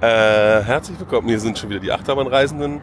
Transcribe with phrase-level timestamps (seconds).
[0.00, 2.82] Äh, herzlich willkommen, hier sind schon wieder die Achterbahnreisenden.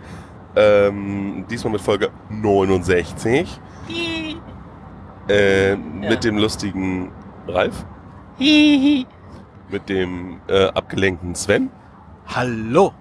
[0.55, 3.59] Ähm, diesmal mit Folge 69.
[5.29, 7.11] Äh, Mit dem lustigen
[7.47, 7.85] Ralf.
[8.39, 11.69] mit dem äh, abgelenkten Sven.
[12.27, 12.91] Hallo.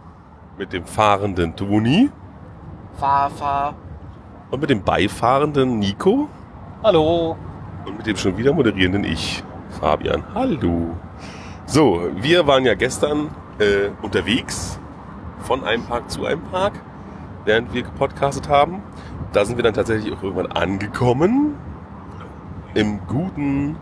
[0.58, 2.10] Mit dem fahrenden Toni.
[2.98, 3.74] Fahr, fahr.
[4.50, 6.29] Und mit dem beifahrenden Nico.
[6.84, 7.36] Hallo.
[7.86, 9.42] Und mit dem schon wieder moderierenden ich,
[9.80, 10.22] Fabian.
[10.34, 10.96] Hallo.
[11.66, 13.30] So, wir waren ja gestern
[13.62, 14.79] äh, unterwegs
[15.40, 16.75] von einem Park zu einem Park,
[17.44, 18.82] während wir gepodcastet haben.
[19.32, 21.57] Da sind wir dann tatsächlich auch irgendwann angekommen.
[22.75, 23.76] Im guten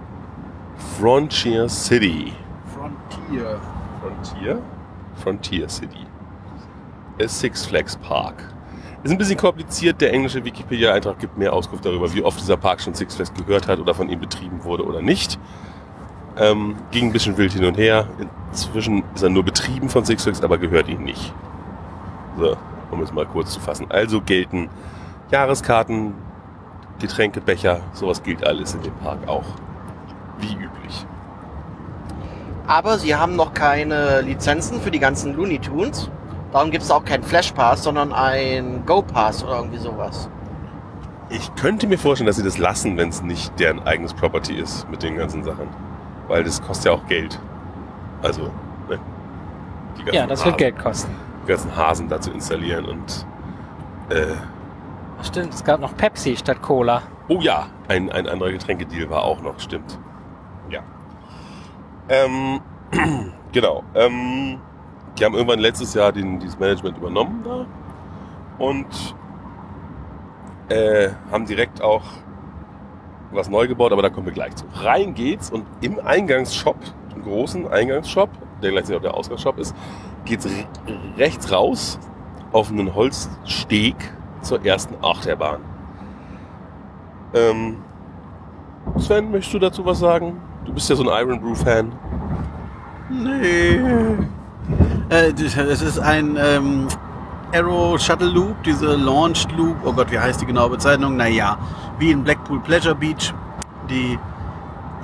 [0.98, 2.33] Frontier City.
[2.75, 3.61] Frontier.
[4.01, 4.62] Frontier?
[5.15, 6.06] Frontier City.
[7.20, 8.34] A Six Flags Park.
[9.03, 10.01] Ist ein bisschen kompliziert.
[10.01, 13.69] Der englische Wikipedia-Eintrag gibt mehr Auskunft darüber, wie oft dieser Park schon Six Flags gehört
[13.69, 15.39] hat oder von ihm betrieben wurde oder nicht.
[16.37, 18.07] Ähm, ging ein bisschen wild hin und her.
[18.51, 21.33] Inzwischen ist er nur betrieben von Six Flags, aber gehört ihm nicht.
[22.39, 22.56] So,
[22.91, 23.86] um es mal kurz zu fassen.
[23.91, 24.69] Also gelten
[25.31, 26.14] Jahreskarten,
[26.98, 29.45] Getränke, Becher, sowas gilt alles in dem Park auch.
[30.39, 31.06] Wie üblich.
[32.67, 36.11] Aber sie haben noch keine Lizenzen für die ganzen Looney Tunes.
[36.53, 40.28] Darum gibt es auch keinen Flash Pass, sondern ein Go Pass oder irgendwie sowas.
[41.28, 44.89] Ich könnte mir vorstellen, dass sie das lassen, wenn es nicht deren eigenes Property ist
[44.91, 45.69] mit den ganzen Sachen.
[46.31, 47.41] Weil das kostet ja auch Geld.
[48.23, 48.42] Also,
[48.89, 49.00] ne?
[50.12, 51.14] Ja, das wird Hasen- Geld kosten.
[51.42, 53.27] Die ganzen Hasen da zu installieren und
[54.11, 54.36] äh,
[55.25, 57.03] Stimmt, es gab noch Pepsi statt Cola.
[57.28, 59.98] Oh ja, ein, ein anderer Getränkedeal war auch noch, stimmt.
[60.70, 60.81] Ja.
[62.08, 62.61] Ähm,
[63.53, 63.83] genau.
[63.97, 64.61] Ähm,
[65.19, 67.67] die haben irgendwann letztes Jahr den, dieses Management übernommen da
[68.64, 69.17] und
[70.69, 72.05] äh, haben direkt auch
[73.33, 74.64] was neu gebaut, aber da kommen wir gleich zu.
[74.75, 76.77] Rein geht's und im Eingangsshop,
[77.14, 78.31] im großen Eingangsshop,
[78.62, 79.75] der gleichzeitig auch der Ausgangsshop ist,
[80.25, 80.67] geht's re
[81.17, 81.98] rechts raus
[82.53, 83.95] auf einen Holzsteg
[84.42, 85.61] zur ersten Achterbahn.
[87.35, 87.77] Ähm,
[88.98, 90.41] Sven, möchtest du dazu was sagen?
[90.64, 91.92] Du bist ja so ein Iron Brew Fan.
[93.08, 93.80] Nee.
[95.08, 96.86] Äh, das ist ein ähm,
[97.52, 99.77] Arrow Shuttle Loop, diese Launched Loop.
[99.84, 101.16] Oh Gott, wie heißt die genaue Bezeichnung?
[101.16, 101.58] Naja,
[101.98, 103.34] wie in Blackpool Pleasure Beach.
[103.88, 104.18] Die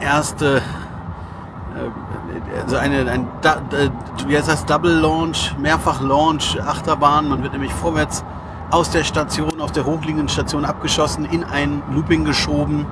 [0.01, 3.91] erste, äh, also eine, ein, äh,
[4.27, 4.65] wie heißt das?
[4.65, 7.29] Double Launch, Mehrfach Launch Achterbahn.
[7.29, 8.25] Man wird nämlich vorwärts
[8.71, 12.87] aus der Station, aus der hochliegenden Station abgeschossen, in ein Looping geschoben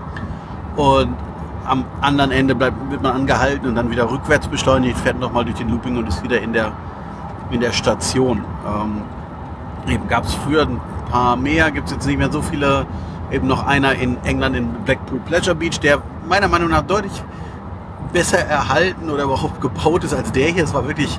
[0.76, 1.14] und
[1.66, 5.56] am anderen Ende bleibt, wird man angehalten und dann wieder rückwärts beschleunigt, fährt nochmal durch
[5.56, 6.72] den Looping und ist wieder in der,
[7.50, 8.44] in der Station.
[8.66, 9.02] Ähm,
[9.88, 10.80] eben gab es früher ein
[11.10, 12.86] paar mehr, gibt es jetzt nicht mehr so viele.
[13.30, 17.22] Eben noch einer in England in Blackpool Pleasure Beach, der meiner Meinung nach deutlich
[18.12, 20.62] besser erhalten oder überhaupt gebaut ist als der hier.
[20.62, 21.18] Es war wirklich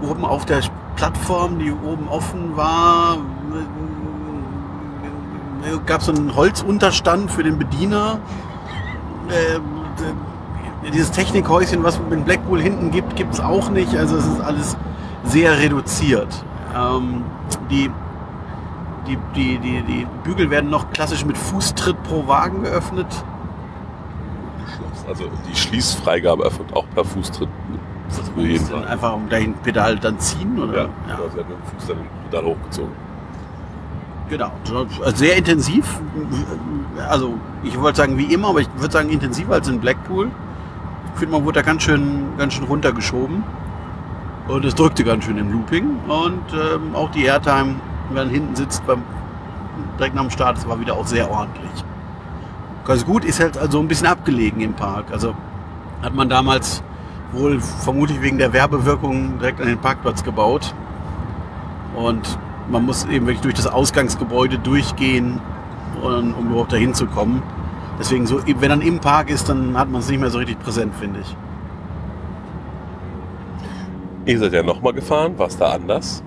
[0.00, 0.60] oben auf der
[0.96, 3.18] Plattform, die oben offen war,
[5.86, 8.18] gab es so einen Holzunterstand für den Bediener.
[9.28, 13.96] D- dieses Technikhäuschen, was es in Blackpool hinten gibt, gibt es auch nicht.
[13.96, 14.76] Also es ist alles
[15.24, 16.44] sehr reduziert.
[16.74, 17.24] Ähm,
[17.70, 17.90] die,
[19.06, 23.06] die, die, die, die Bügel werden noch klassisch mit Fußtritt pro Wagen geöffnet.
[25.06, 27.48] Also die Schließfreigabe erfolgt auch per Fußtritt.
[28.08, 30.74] Das Dann einfach um dahin Pedal dann ziehen oder?
[30.74, 31.14] Ja, ja.
[31.14, 32.92] Also er hat mit dem Fuß dann den Pedal hochgezogen.
[34.30, 34.52] Genau,
[35.04, 36.00] also sehr intensiv.
[37.10, 40.30] Also ich wollte sagen wie immer, aber ich würde sagen intensiver als in Blackpool.
[41.12, 43.44] Ich finde, man wurde da ganz schön, ganz schön runtergeschoben.
[44.46, 45.98] Und es drückte ganz schön im Looping.
[46.06, 47.76] Und ähm, auch die Airtime,
[48.08, 49.02] wenn man hinten sitzt, beim,
[49.98, 51.70] direkt nach dem Start, das war wieder auch sehr ordentlich.
[52.84, 55.06] Ganz gut, ist halt also ein bisschen abgelegen im Park.
[55.10, 55.34] Also
[56.02, 56.82] hat man damals
[57.32, 60.74] wohl vermutlich wegen der Werbewirkung direkt an den Parkplatz gebaut.
[61.96, 62.38] Und
[62.68, 65.40] man muss eben wirklich durch das Ausgangsgebäude durchgehen,
[66.02, 67.42] um, überhaupt dahin zu kommen.
[67.98, 70.58] Deswegen so, wenn dann im Park ist, dann hat man es nicht mehr so richtig
[70.60, 71.36] präsent, finde ich.
[74.26, 76.22] Ihr seid ja nochmal gefahren, war es da anders?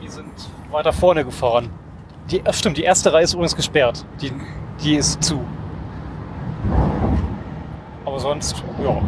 [0.00, 0.32] Wir sind
[0.70, 1.70] weiter vorne gefahren.
[2.30, 4.04] Die, ach stimmt, die erste Reihe ist übrigens gesperrt.
[4.20, 4.32] Die,
[4.82, 5.40] die ist zu.
[8.04, 9.00] Aber sonst, ja.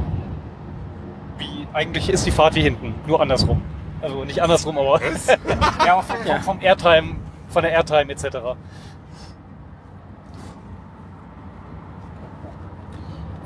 [1.38, 3.60] Wie, eigentlich ist die Fahrt wie hinten, nur andersrum.
[4.00, 5.00] Also nicht andersrum, aber.
[5.86, 7.16] ja, vom, vom, vom Airtime,
[7.48, 8.25] von der Airtime etc.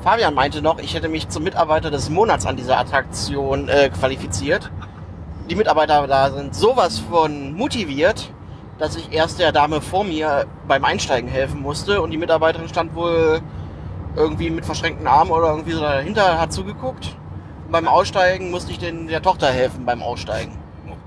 [0.05, 4.69] Fabian meinte noch, ich hätte mich zum Mitarbeiter des Monats an dieser Attraktion äh, qualifiziert.
[5.49, 8.31] Die Mitarbeiter da sind sowas von motiviert,
[8.77, 12.93] dass ich erst der Dame vor mir beim Einsteigen helfen musste und die Mitarbeiterin stand
[12.93, 13.41] wohl
[14.15, 17.17] irgendwie mit verschränkten Armen oder irgendwie so dahinter, hat zugeguckt.
[17.65, 20.55] Und beim Aussteigen musste ich den, der Tochter helfen beim Aussteigen.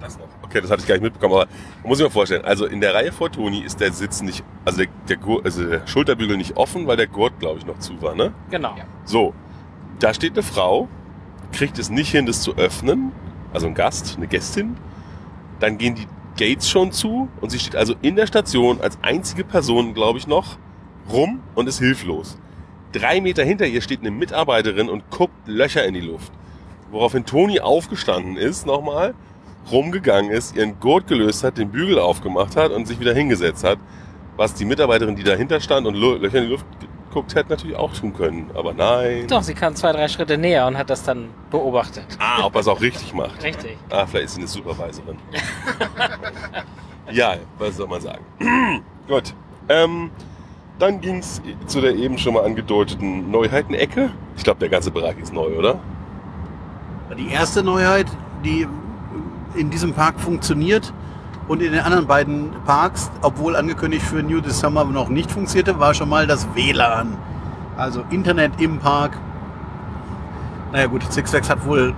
[0.01, 0.38] Das noch.
[0.59, 1.47] Okay, das hatte ich gar nicht mitbekommen, aber
[1.83, 4.43] man muss sich mal vorstellen, also in der Reihe vor Toni ist der Sitz nicht,
[4.65, 7.79] also der, der, Gurt, also der Schulterbügel nicht offen, weil der Gurt, glaube ich, noch
[7.79, 8.33] zu war, ne?
[8.51, 8.75] Genau.
[9.05, 9.35] So,
[10.01, 10.89] da steht eine Frau,
[11.53, 13.13] kriegt es nicht hin, das zu öffnen,
[13.53, 14.77] also ein Gast, eine Gästin.
[15.61, 16.07] Dann gehen die
[16.37, 20.27] Gates schon zu und sie steht also in der Station als einzige Person, glaube ich,
[20.27, 20.57] noch
[21.13, 22.37] rum und ist hilflos.
[22.93, 26.33] Drei Meter hinter ihr steht eine Mitarbeiterin und guckt Löcher in die Luft.
[26.91, 29.15] Woraufhin Toni aufgestanden ist, nochmal,
[29.71, 33.79] rumgegangen ist, ihren Gurt gelöst hat, den Bügel aufgemacht hat und sich wieder hingesetzt hat.
[34.37, 36.67] Was die Mitarbeiterin, die dahinter stand und Löcher in die Luft
[37.09, 38.51] geguckt hätte, natürlich auch tun können.
[38.55, 39.27] Aber nein.
[39.29, 42.07] Doch, sie kam zwei, drei Schritte näher und hat das dann beobachtet.
[42.19, 43.43] Ah, ob er es auch richtig macht.
[43.43, 43.77] Richtig.
[43.91, 45.19] Ah, vielleicht ist sie eine Supervisorin.
[47.11, 48.25] ja, was soll man sagen?
[49.09, 49.35] Gut.
[49.69, 50.11] Ähm,
[50.79, 54.11] dann ging's zu der eben schon mal angedeuteten Neuheiten-Ecke.
[54.37, 55.81] Ich glaube, der ganze Bereich ist neu, oder?
[57.17, 58.07] Die erste Neuheit,
[58.45, 58.69] die
[59.55, 60.93] in diesem Park funktioniert
[61.49, 65.95] und in den anderen beiden Parks, obwohl angekündigt für New December noch nicht funktionierte, war
[65.95, 67.17] schon mal das WLAN.
[67.77, 69.17] Also Internet im Park.
[70.73, 71.95] Naja gut, Six Flags hat wohl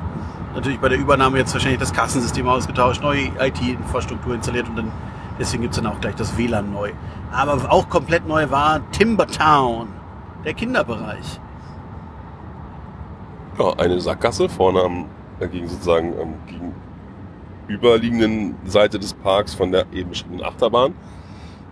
[0.55, 4.93] natürlich bei der Übernahme jetzt wahrscheinlich das Kassensystem ausgetauscht, neue IT-Infrastruktur installiert und dann
[5.39, 6.93] deswegen gibt's dann auch gleich das WLAN neu.
[7.33, 9.89] Aber auch komplett neu war Timbertown,
[10.45, 11.41] der Kinderbereich.
[13.59, 15.05] Ja, eine Sackgasse vorne am,
[15.39, 16.35] dagegen sozusagen am
[17.71, 20.95] gegenüberliegenden Seite des Parks von der eben beschriebenen Achterbahn.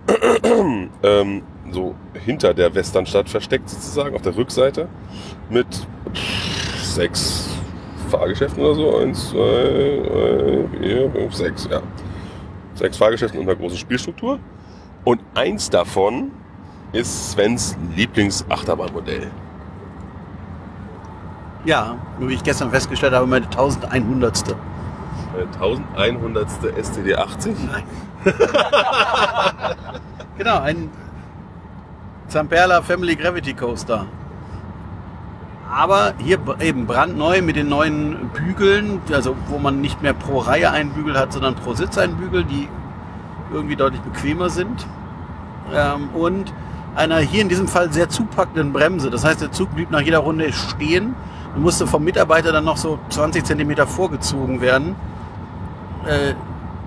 [1.03, 4.89] ähm, so hinter der Westernstadt versteckt sozusagen, auf der Rückseite.
[5.50, 5.67] Mit
[6.83, 7.49] sechs
[8.11, 8.99] Fahrgeschäften oder so.
[8.99, 11.83] Eins, zwei, drei, vier, fünf, sechs, ja.
[12.75, 14.39] Sechs Fahrgeschäften und einer großen Spielstruktur.
[15.05, 16.31] Und eins davon
[16.93, 19.31] ist Svens Lieblingsachterbahnmodell.
[21.65, 24.55] Ja, wie ich gestern festgestellt habe, meine 1100.
[25.38, 26.49] Eine 1100.
[26.85, 27.56] STD 80.
[27.70, 27.85] Nein.
[30.38, 30.90] genau, ein
[32.26, 34.06] Zamperla Family Gravity Coaster.
[35.70, 40.73] Aber hier eben brandneu mit den neuen Bügeln, also wo man nicht mehr pro Reihe
[40.73, 42.69] einen Bügel hat, sondern pro Sitz einen Bügel, die
[43.52, 44.87] irgendwie deutlich bequemer sind.
[45.73, 46.52] Ähm, und
[46.96, 49.11] einer hier in diesem Fall sehr zupackenden Bremse.
[49.11, 51.14] Das heißt, der Zug blieb nach jeder Runde stehen
[51.55, 54.96] und musste vom Mitarbeiter dann noch so 20 Zentimeter vorgezogen werden
[56.06, 56.35] äh,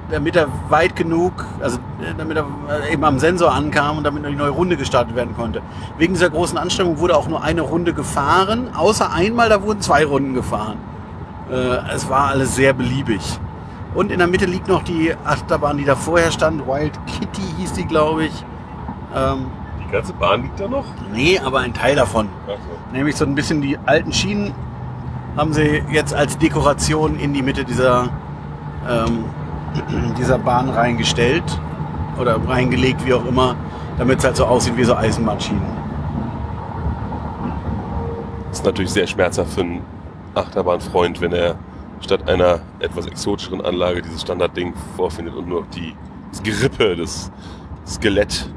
[0.10, 4.26] damit er weit genug, also äh, damit er äh, eben am Sensor ankam und damit
[4.26, 5.62] eine neue Runde gestartet werden konnte.
[5.98, 10.06] Wegen dieser großen Anstrengung wurde auch nur eine Runde gefahren, außer einmal, da wurden zwei
[10.06, 10.78] Runden gefahren.
[11.50, 13.40] Äh, es war alles sehr beliebig.
[13.94, 16.66] Und in der Mitte liegt noch die Achterbahn, die da vorher stand.
[16.66, 18.46] Wild Kitty hieß die, glaube ich.
[19.14, 19.48] Ähm,
[19.86, 20.86] Die ganze Bahn liegt da noch?
[21.14, 22.30] nee, aber ein Teil davon.
[22.48, 24.54] Ach Nämlich so ein bisschen die alten Schienen
[25.36, 28.10] haben sie jetzt als Dekoration in die Mitte dieser,
[28.90, 29.26] ähm,
[30.18, 31.44] dieser Bahn reingestellt
[32.20, 33.56] oder reingelegt, wie auch immer,
[33.98, 35.62] damit es halt so aussieht wie so Eisenbahnschienen.
[38.50, 39.82] Das ist natürlich sehr schmerzhaft für einen
[40.36, 41.56] Achterbahnfreund, wenn er
[42.02, 45.96] statt einer etwas exotischeren Anlage dieses Standardding vorfindet und nur die,
[46.32, 47.32] das Gerippe, das
[47.86, 48.50] Skelett,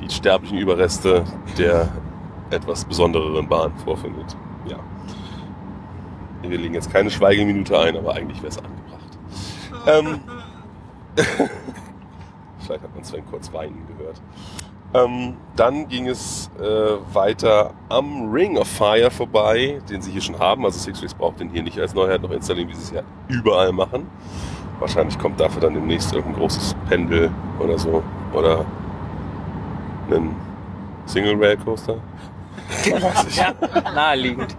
[0.00, 1.24] die sterblichen Überreste
[1.58, 1.88] der
[2.50, 4.36] etwas besondereren Bahn vorfindet.
[4.66, 4.76] Ja.
[6.42, 8.79] Wir legen jetzt keine Schweigeminute ein, aber eigentlich wäre es angebracht.
[9.86, 10.20] Ähm,
[12.60, 14.20] vielleicht hat man Sven kurz weinen gehört.
[14.92, 16.64] Ähm, dann ging es äh,
[17.14, 20.64] weiter am Ring of Fire vorbei, den sie hier schon haben.
[20.64, 23.02] Also Six Flags braucht den hier nicht als Neuheit noch installieren, wie sie es ja
[23.28, 24.08] überall machen.
[24.80, 28.02] Wahrscheinlich kommt dafür dann demnächst irgendein großes Pendel oder so.
[28.32, 28.64] Oder
[30.10, 30.34] ein
[31.06, 31.96] Single Rail Coaster.
[33.30, 33.52] Ja,
[33.94, 34.56] naheliegend.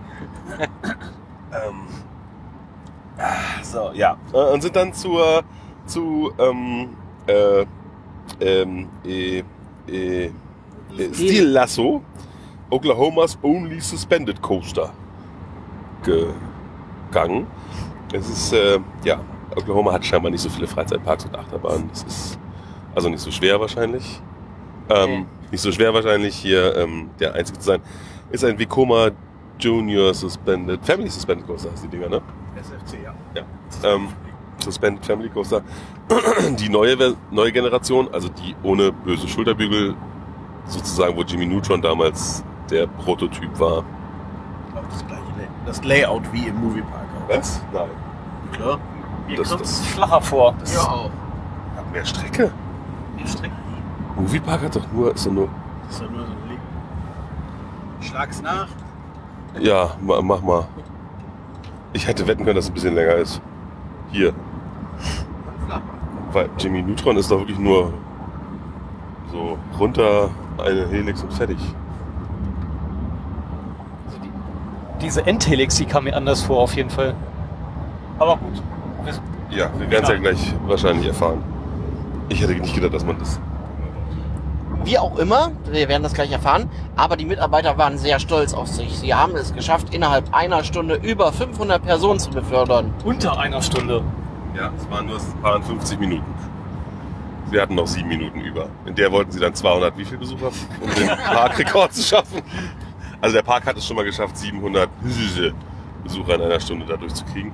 [1.51, 1.87] Ähm,
[3.63, 4.17] so, ja.
[4.33, 5.43] Äh, Und sind dann zur,
[5.85, 6.89] zu ähm,
[7.27, 7.65] äh,
[8.39, 9.43] ähm, äh,
[9.87, 10.31] äh,
[11.13, 12.01] Steel Lasso,
[12.69, 14.91] Oklahomas Only Suspended Coaster
[16.03, 17.47] gegangen.
[18.13, 19.19] Es ist, äh, ja,
[19.55, 21.89] Oklahoma hat scheinbar nicht so viele Freizeitparks und Achterbahnen.
[21.89, 22.39] Das ist
[22.95, 24.21] also nicht so schwer wahrscheinlich.
[24.89, 25.25] Ähm, Nee.
[25.51, 27.81] Nicht so schwer wahrscheinlich hier ähm, der einzige zu sein.
[28.31, 29.09] Ist ein Vekoma
[29.61, 32.21] Junior Suspended, Family Suspended Coaster heißt die Dinger, ne?
[32.59, 33.13] SFC, ja.
[33.35, 33.43] Ja.
[33.95, 34.07] Ähm,
[34.59, 35.61] Suspended Family Coaster.
[36.59, 39.95] Die neue, neue Generation, also die ohne böse Schulterbügel,
[40.65, 43.77] sozusagen, wo Jimmy Neutron damals der Prototyp war.
[43.79, 45.21] Auch das gleiche
[45.65, 47.05] das Layout wie im Moviepark.
[47.29, 47.37] auch.
[47.37, 47.61] Was?
[47.73, 47.89] Nein.
[48.51, 48.79] Klar.
[49.27, 50.53] Mir Das- kommt es flacher vor.
[50.59, 51.09] Das auch.
[51.75, 52.51] hat mehr Strecke.
[53.19, 53.53] Die Strecke.
[54.15, 55.47] Moviepark hat doch nur, ist doch nur.
[55.85, 56.59] Das ist doch nur so ein Link.
[58.01, 58.67] Schlag's nach.
[59.59, 60.65] Ja, ma, mach mal.
[61.93, 63.41] Ich hätte wetten können, dass es ein bisschen länger ist.
[64.11, 64.33] Hier.
[66.33, 67.91] weil Jimmy Neutron ist doch wirklich nur
[69.31, 70.29] so runter
[70.63, 71.57] eine Helix und fertig.
[75.01, 77.15] Diese Endhelix, die kam mir anders vor, auf jeden Fall.
[78.19, 78.61] Aber gut.
[79.03, 81.43] Wir- Ja, wir werden es ja gleich wahrscheinlich erfahren.
[82.29, 83.39] Ich hätte nicht gedacht, dass man das.
[84.83, 88.67] Wie auch immer, wir werden das gleich erfahren, aber die Mitarbeiter waren sehr stolz auf
[88.67, 88.97] sich.
[88.97, 92.91] Sie haben es geschafft, innerhalb einer Stunde über 500 Personen zu befördern.
[93.05, 94.03] Unter einer Stunde.
[94.55, 96.33] Ja, es waren nur es waren 50 Minuten.
[97.51, 98.69] Wir hatten noch sieben Minuten über.
[98.85, 102.41] In der wollten sie dann 200 wie viel Besucher, um den Parkrekord zu schaffen.
[103.21, 104.89] Also der Park hat es schon mal geschafft, 700
[106.03, 107.53] Besucher in einer Stunde dadurch zu kriegen.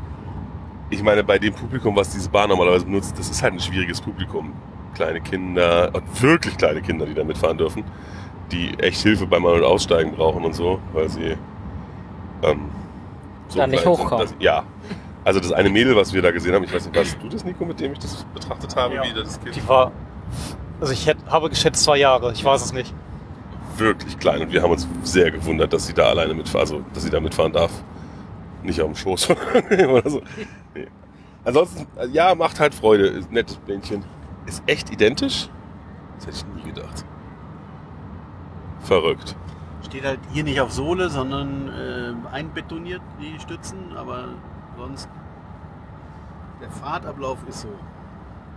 [0.89, 3.99] Ich meine, bei dem Publikum, was diese Bahn normalerweise benutzt, das ist halt ein schwieriges
[3.99, 4.53] Publikum.
[4.97, 7.83] Kleine Kinder, und wirklich kleine Kinder, die da mitfahren dürfen,
[8.51, 11.37] die echt Hilfe beim An- und Aussteigen brauchen und so, weil sie
[12.41, 14.25] ähm, Da nicht klein sind, hochkommen.
[14.25, 14.63] dass- ja.
[15.23, 17.43] Also das eine Mädel, was wir da gesehen haben, ich weiß nicht, warst du das,
[17.45, 19.03] Nico, mit dem ich das betrachtet habe, Ja.
[19.03, 19.91] wie das Kind Die war.
[20.81, 22.93] Also ich hätte, habe geschätzt zwei Jahre, ich weiß es nicht.
[23.77, 27.03] wirklich klein und wir haben uns sehr gewundert, dass sie da alleine mitfahren, also dass
[27.03, 27.71] sie da mitfahren darf.
[28.63, 29.29] Nicht auf dem Schoß
[29.89, 30.21] oder so.
[30.73, 30.87] Nee.
[31.45, 33.09] Ansonsten, äh, ja, macht halt Freude.
[33.09, 34.03] Ein nettes Bändchen.
[34.47, 35.49] Ist echt identisch?
[36.15, 37.05] Das hätte ich nie gedacht.
[38.79, 39.35] Verrückt.
[39.85, 44.29] Steht halt hier nicht auf Sohle, sondern äh, einbetoniert, die Stützen, aber
[44.77, 45.09] sonst
[46.61, 47.69] der Fahrtablauf ist so.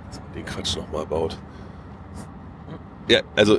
[0.08, 1.38] Dass man den Quatsch nochmal baut.
[3.08, 3.58] Ja, also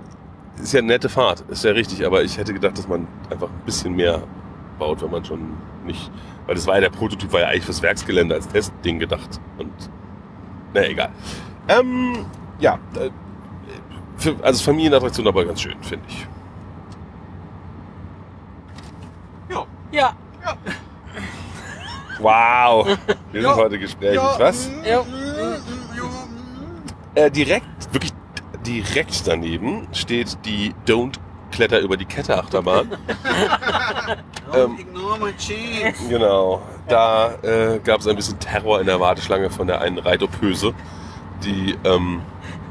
[0.62, 3.50] ist ja eine nette Fahrt, ist ja richtig, aber ich hätte gedacht, dass man einfach
[3.50, 4.24] ein bisschen mehr
[4.80, 5.54] baut, wenn man schon
[5.86, 6.12] nicht.
[6.46, 9.40] Weil das war ja der Prototyp, war ja eigentlich fürs Werksgelände als Testding gedacht.
[9.58, 9.72] Und
[10.74, 11.12] naja, egal.
[11.68, 12.25] Ähm,
[12.60, 13.10] ja, äh,
[14.18, 16.27] für, also Familienattraktion aber ganz schön, finde ich.
[19.91, 20.15] Ja.
[22.20, 22.98] Wow,
[23.32, 24.70] wir sind heute gesprächig, was?
[24.86, 25.03] ja.
[27.15, 28.13] Äh, direkt, wirklich
[28.65, 31.15] direkt daneben steht die Don't
[31.51, 32.91] Kletter über die Kette Achterbahn.
[34.53, 36.10] Ähm, ignore my cheeks.
[36.10, 36.62] Genau.
[36.89, 40.74] Da äh, gab es ein bisschen Terror in der Warteschlange von der einen Reitopöse,
[41.43, 42.21] die ähm,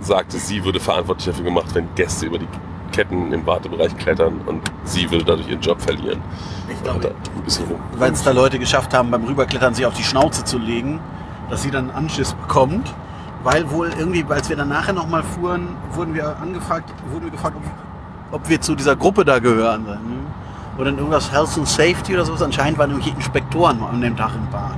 [0.01, 2.49] sagte, sie würde verantwortlich dafür gemacht, wenn Gäste über die
[2.93, 6.21] Ketten im Wartebereich klettern und sie würde dadurch ihren Job verlieren.
[6.69, 7.15] Ich glaube,
[7.97, 11.01] weil es da Leute geschafft haben, beim Rüberklettern sich auf die Schnauze zu legen,
[11.49, 12.93] dass sie dann Anschiss bekommt.
[13.43, 17.57] Weil wohl irgendwie, als wir dann nachher nochmal fuhren, wurden wir angefragt, wurden wir gefragt,
[17.57, 19.87] ob, ob wir zu dieser Gruppe da gehören.
[20.77, 22.43] Oder irgendwas Health and Safety oder sowas.
[22.43, 24.77] Anscheinend waren irgendwelche Inspektoren an dem Tag im Park.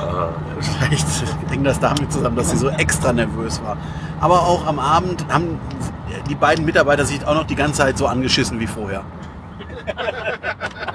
[0.00, 0.28] Ah,
[0.60, 1.06] Vielleicht
[1.48, 3.76] hängt das damit zusammen, dass sie so extra nervös war.
[4.20, 5.58] Aber auch am Abend haben
[6.28, 9.02] die beiden Mitarbeiter sich auch noch die ganze Zeit so angeschissen wie vorher.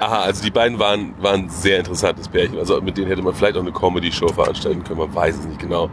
[0.00, 2.58] Aha, also die beiden waren, waren ein sehr interessantes Pärchen.
[2.58, 5.58] Also mit denen hätte man vielleicht auch eine Comedy-Show veranstalten können, man weiß es nicht
[5.58, 5.90] genau.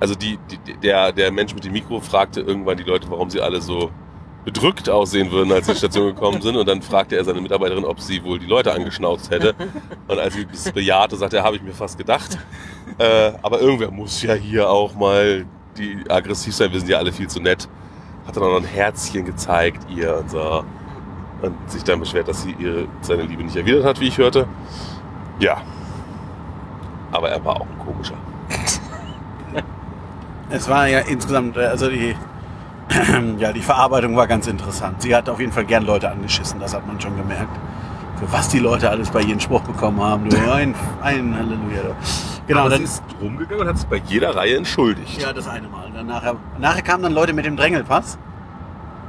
[0.00, 3.40] Also die, die, der, der Mensch mit dem Mikro fragte irgendwann die Leute, warum sie
[3.40, 3.90] alle so
[4.44, 6.56] bedrückt aussehen würden, als sie in die Station gekommen sind.
[6.56, 9.54] Und dann fragte er seine Mitarbeiterin, ob sie wohl die Leute angeschnauzt hätte.
[10.08, 12.38] Und als sie das bejahte, sagte er, habe ich mir fast gedacht.
[12.98, 15.46] Äh, aber irgendwer muss ja hier auch mal
[15.76, 16.72] die aggressiv sein.
[16.72, 17.68] Wir sind ja alle viel zu nett.
[18.26, 20.64] Hat dann auch noch ein Herzchen gezeigt, ihr und so.
[21.42, 24.46] Und sich dann beschwert, dass sie ihre, seine Liebe nicht erwidert hat, wie ich hörte.
[25.40, 25.60] Ja.
[27.12, 28.16] Aber er war auch ein komischer.
[30.50, 32.14] Es war ja insgesamt, äh, also die,
[33.38, 35.02] ja, die Verarbeitung war ganz interessant.
[35.02, 37.56] Sie hat auf jeden Fall gern Leute angeschissen, das hat man schon gemerkt.
[38.18, 40.28] Für was die Leute alles bei jedem Spruch bekommen haben.
[40.28, 41.96] Du, ein, ein Halleluja.
[42.46, 45.20] Genau, Aber dann sie ist rumgegangen und hat sich bei jeder Reihe entschuldigt.
[45.20, 45.90] Ja, das eine Mal.
[45.92, 48.18] Dann nachher, nachher kamen dann Leute mit dem Drängelpass.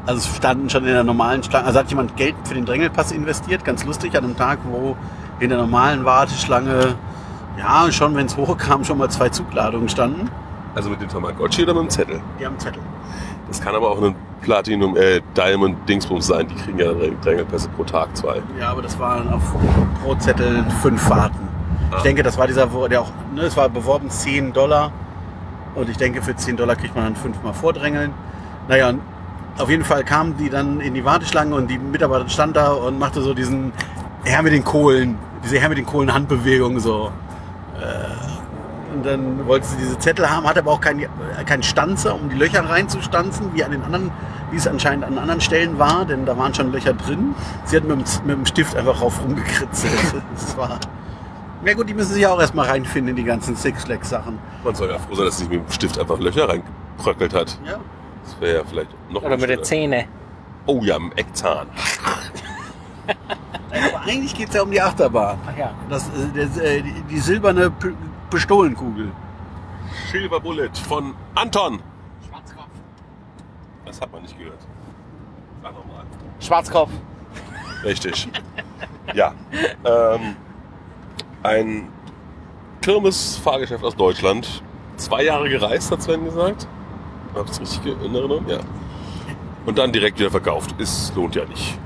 [0.06, 1.66] Also es standen schon in der normalen Schlange.
[1.66, 3.66] Also hat jemand Geld für den Drängelpass investiert.
[3.66, 4.96] Ganz lustig an einem Tag, wo
[5.40, 6.96] in der normalen Warteschlange,
[7.58, 10.30] ja, schon wenn es hochkam, schon mal zwei Zugladungen standen.
[10.74, 12.22] Also mit dem Tamagotchi oder mit dem Zettel?
[12.40, 12.82] Die haben Zettel.
[13.48, 16.48] Das kann aber auch ein Platinum, äh, Diamond Dingsbums sein.
[16.48, 18.42] Die kriegen ja Dräng- Drängelpässe pro Tag zwei.
[18.60, 19.42] Ja, aber das waren auf
[20.04, 21.48] pro Zettel fünf Fahrten.
[21.92, 21.98] Ah.
[21.98, 24.92] Ich denke, das war dieser, der auch, ne, es war beworben 10 Dollar.
[25.76, 28.12] Und ich denke, für 10 Dollar kriegt man dann fünfmal vordrängeln.
[28.68, 29.02] Naja, und
[29.58, 32.98] auf jeden Fall kamen die dann in die Warteschlange und die Mitarbeiterin stand da und
[33.00, 33.72] machte so diesen
[34.24, 37.12] Herr mit den Kohlen, diese Herr mit den Kohlen Handbewegung so.
[37.80, 38.35] Äh,
[38.96, 41.06] Und dann wollte sie diese Zettel haben, hatte aber auch keinen
[41.46, 44.10] kein Stanzer, um die Löcher reinzustanzen, wie an den anderen,
[44.52, 47.36] wie es anscheinend an anderen Stellen war, denn da waren schon Löcher drin.
[47.66, 49.94] Sie hat mit dem, mit dem Stift einfach rauf rumgekritzelt.
[50.34, 50.80] Das war.
[51.66, 54.40] Ja gut, die müssen sich ja auch erstmal reinfinden in die ganzen Six Flags Sachen.
[54.64, 57.60] Man soll ja froh sein, dass sie mit dem Stift einfach Löcher reingebröckelt hat.
[57.66, 57.78] Ja.
[58.24, 59.64] Das wäre ja vielleicht noch Oder mit den unschöner.
[59.64, 60.06] Zähne.
[60.68, 61.68] Oh ja, im Eckzahn.
[63.72, 65.38] Aber eigentlich geht es ja um die Achterbahn.
[65.52, 65.72] Ach ja.
[65.90, 67.72] Das, äh, das, äh, die, die silberne
[68.30, 69.12] Pistolenkugel.
[70.12, 71.80] Silver Bullet von Anton.
[72.28, 72.68] Schwarzkopf.
[73.86, 74.60] Das hat man nicht gehört.
[75.62, 76.06] Sag nochmal.
[76.40, 76.92] Schwarzkopf.
[77.84, 78.28] Richtig.
[79.14, 79.34] Ja.
[79.86, 80.36] Ähm,
[81.44, 81.88] ein
[82.82, 84.64] Kirmes-Fahrgeschäft aus Deutschland.
[84.98, 86.68] Zwei Jahre gereist, hat Sven gesagt.
[87.36, 88.48] Hab ich richtig in Erinnerung?
[88.48, 88.60] Ja.
[89.66, 90.76] Und dann direkt wieder verkauft.
[90.80, 91.78] Es lohnt ja nicht.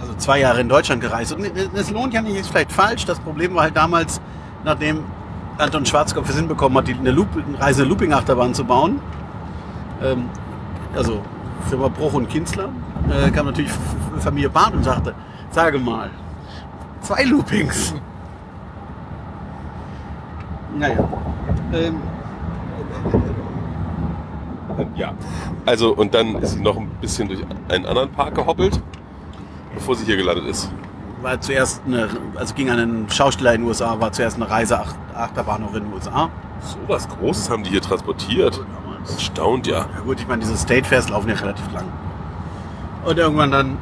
[0.00, 1.32] Also zwei Jahre in Deutschland gereist.
[1.32, 3.04] Und es lohnt ja nicht, ist vielleicht falsch.
[3.04, 4.20] Das Problem war halt damals,
[4.64, 5.04] nachdem
[5.58, 9.00] Anton Schwarzkopf es hinbekommen hat, die- eine, Loop, eine Reise Looping-Achterbahn zu bauen.
[10.02, 10.24] Ähm,
[10.94, 11.20] also
[11.68, 12.68] Firma Bruch und Kinzler.
[13.10, 13.70] Äh, kam natürlich
[14.20, 15.14] Familie Barth und sagte,
[15.50, 16.10] sage mal,
[17.00, 17.94] zwei Loopings.
[20.76, 21.08] Naja.
[21.72, 21.96] Ähm,
[24.94, 25.12] Ja.
[25.66, 28.80] Also, und dann ist sie noch ein bisschen durch einen anderen Park gehoppelt,
[29.74, 30.72] bevor sie hier gelandet ist.
[31.22, 35.64] War zuerst eine, also ging an einen Schauspieler in den USA, war zuerst eine Reiseachterbahn
[35.64, 36.28] auch in den USA.
[36.60, 38.60] So was Großes haben die hier transportiert.
[39.08, 39.86] Erstaunt, ja.
[39.94, 41.84] Ja gut, ich meine, diese State Fairs laufen ja relativ lang.
[43.04, 43.78] Und irgendwann dann,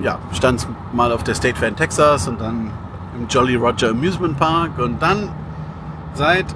[0.00, 2.70] ja, stand es mal auf der State Fair in Texas und dann
[3.16, 5.28] im Jolly Roger Amusement Park und dann
[6.14, 6.46] seit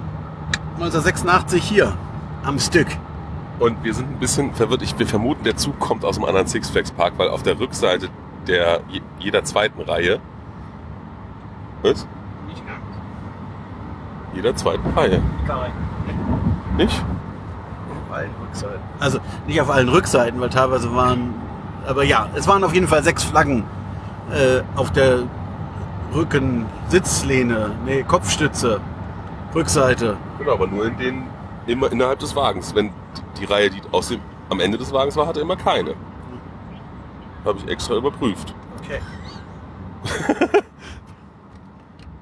[0.75, 1.93] 1986 hier
[2.43, 2.87] am Stück.
[3.59, 4.81] Und wir sind ein bisschen verwirrt.
[4.81, 7.59] Ich, wir vermuten, der Zug kommt aus einem anderen Six Flags Park, weil auf der
[7.59, 8.09] Rückseite
[8.47, 10.19] der je- jeder zweiten Reihe.
[11.83, 12.07] Was?
[14.33, 15.21] Jeder zweiten Reihe.
[16.77, 17.03] Nicht?
[18.09, 18.79] Auf allen Rückseiten.
[18.99, 21.33] Also nicht auf allen Rückseiten, weil teilweise waren,
[21.87, 23.63] aber ja, es waren auf jeden Fall sechs Flaggen
[24.31, 25.19] äh, auf der
[26.13, 28.79] Rücken, Sitzlehne, nee, Kopfstütze,
[29.55, 30.17] Rückseite.
[30.39, 31.23] Genau, aber nur in den,
[31.65, 32.75] immer innerhalb des Wagens.
[32.75, 32.91] Wenn
[33.39, 35.95] die Reihe, die aus dem, am Ende des Wagens war, hatte immer keine.
[37.47, 38.53] Habe ich extra überprüft.
[38.83, 39.01] Okay.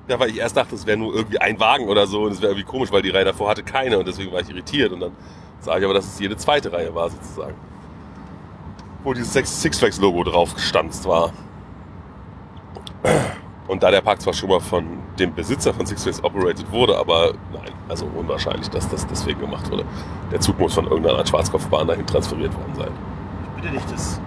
[0.07, 2.41] Ja, weil ich erst dachte, es wäre nur irgendwie ein Wagen oder so und es
[2.41, 4.99] wäre irgendwie komisch, weil die Reihe davor hatte keine und deswegen war ich irritiert und
[4.99, 5.13] dann
[5.59, 7.55] sage ich aber, dass es jede zweite Reihe war sozusagen.
[9.03, 11.33] Wo dieses Six Flags Logo drauf gestanzt war.
[13.67, 14.85] Und da der Park zwar schon mal von
[15.17, 19.71] dem Besitzer von Six Flags operated wurde, aber nein, also unwahrscheinlich, dass das deswegen gemacht
[19.71, 19.85] wurde.
[20.31, 22.91] Der Zug muss von irgendeiner Schwarzkopfbahn dahin transferiert worden sein.
[23.55, 24.21] Bitte nicht, das,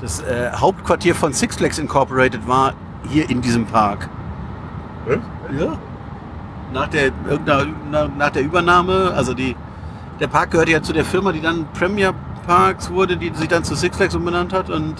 [0.00, 2.74] das äh, Hauptquartier von Six Flags Incorporated war
[3.08, 4.08] hier in diesem Park.
[5.58, 5.78] Ja.
[6.72, 7.10] Nach der,
[8.18, 9.56] nach der Übernahme, also die,
[10.20, 12.12] der Park gehörte ja zu der Firma, die dann Premier
[12.46, 14.96] Parks wurde, die sich dann zu Six Flags umbenannt hat und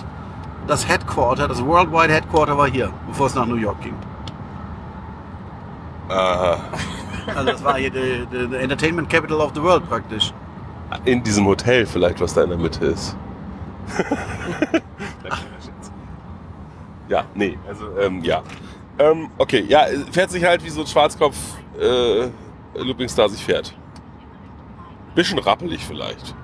[0.66, 3.94] das Headquarter, das Worldwide Headquarter war hier, bevor es nach New York ging.
[6.08, 6.56] Äh,
[7.34, 10.32] Also das war hier die, die, die Entertainment Capital of the World praktisch.
[11.04, 13.14] in diesem Hotel vielleicht, was da in der Mitte ist.
[17.08, 18.42] ja, nee, also ähm, ja.
[18.98, 21.36] Ähm, okay, ja, fährt sich halt wie so ein Schwarzkopf
[21.80, 22.28] äh,
[22.74, 23.74] Looping Star sich fährt.
[25.14, 26.34] Bisschen rappelig vielleicht.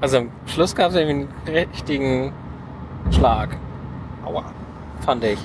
[0.00, 2.32] Also am Schluss gab es irgendwie einen richtigen
[3.10, 3.56] Schlag,
[4.24, 4.44] Aua.
[5.04, 5.38] fand ich.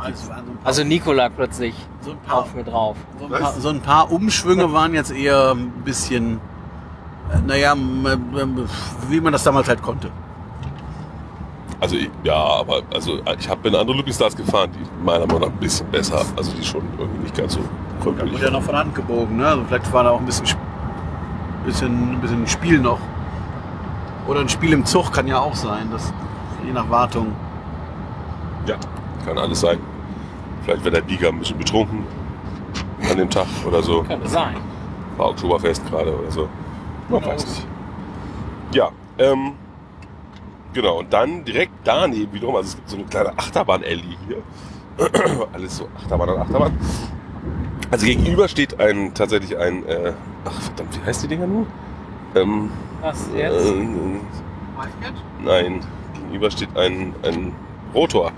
[0.00, 0.30] Also,
[0.62, 2.96] Also Nico lag plötzlich so, ein paar, auf mir drauf.
[3.18, 6.40] so, ein paar, so ein paar Umschwünge waren jetzt eher ein bisschen,
[7.32, 7.74] äh, naja,
[9.08, 10.10] wie man das damals halt konnte.
[11.80, 15.42] Also ich- ja, aber also ich habe in andere Looping Stars gefahren, die meiner Meinung
[15.42, 18.50] nach ein bisschen besser, also die schon irgendwie nicht ganz so Da krüppelig wurde ja
[18.50, 19.46] noch von Hand gebogen, ne?
[19.46, 20.46] Also vielleicht war da auch ein bisschen,
[21.64, 22.98] bisschen, ein bisschen Spiel noch.
[24.26, 26.12] Oder ein Spiel im Zug kann ja auch sein, das,
[26.66, 27.28] je nach Wartung.
[28.66, 28.76] Ja,
[29.24, 29.78] kann alles sein.
[30.64, 32.04] Vielleicht wird der Bieger ein bisschen betrunken
[33.10, 34.02] an dem Tag oder so.
[34.02, 34.56] Könnte sein.
[35.16, 36.48] War Oktoberfest gerade oder so.
[37.08, 37.66] Man weiß nicht.
[38.72, 39.52] Ja, ähm,
[40.80, 40.98] genau.
[41.00, 44.42] Und dann direkt daneben wiederum, also es gibt so eine kleine Achterbahn-Alley hier.
[45.52, 46.78] Alles so Achterbahn an Achterbahn.
[47.90, 50.12] Also gegenüber steht ein, tatsächlich ein, äh,
[50.44, 51.66] ach verdammt, wie heißt die Dinger nun?
[52.34, 53.66] Ähm, Was jetzt?
[53.66, 53.74] äh,
[55.42, 55.80] nein,
[56.14, 57.52] gegenüber steht ein, ein
[57.94, 58.32] Rotor.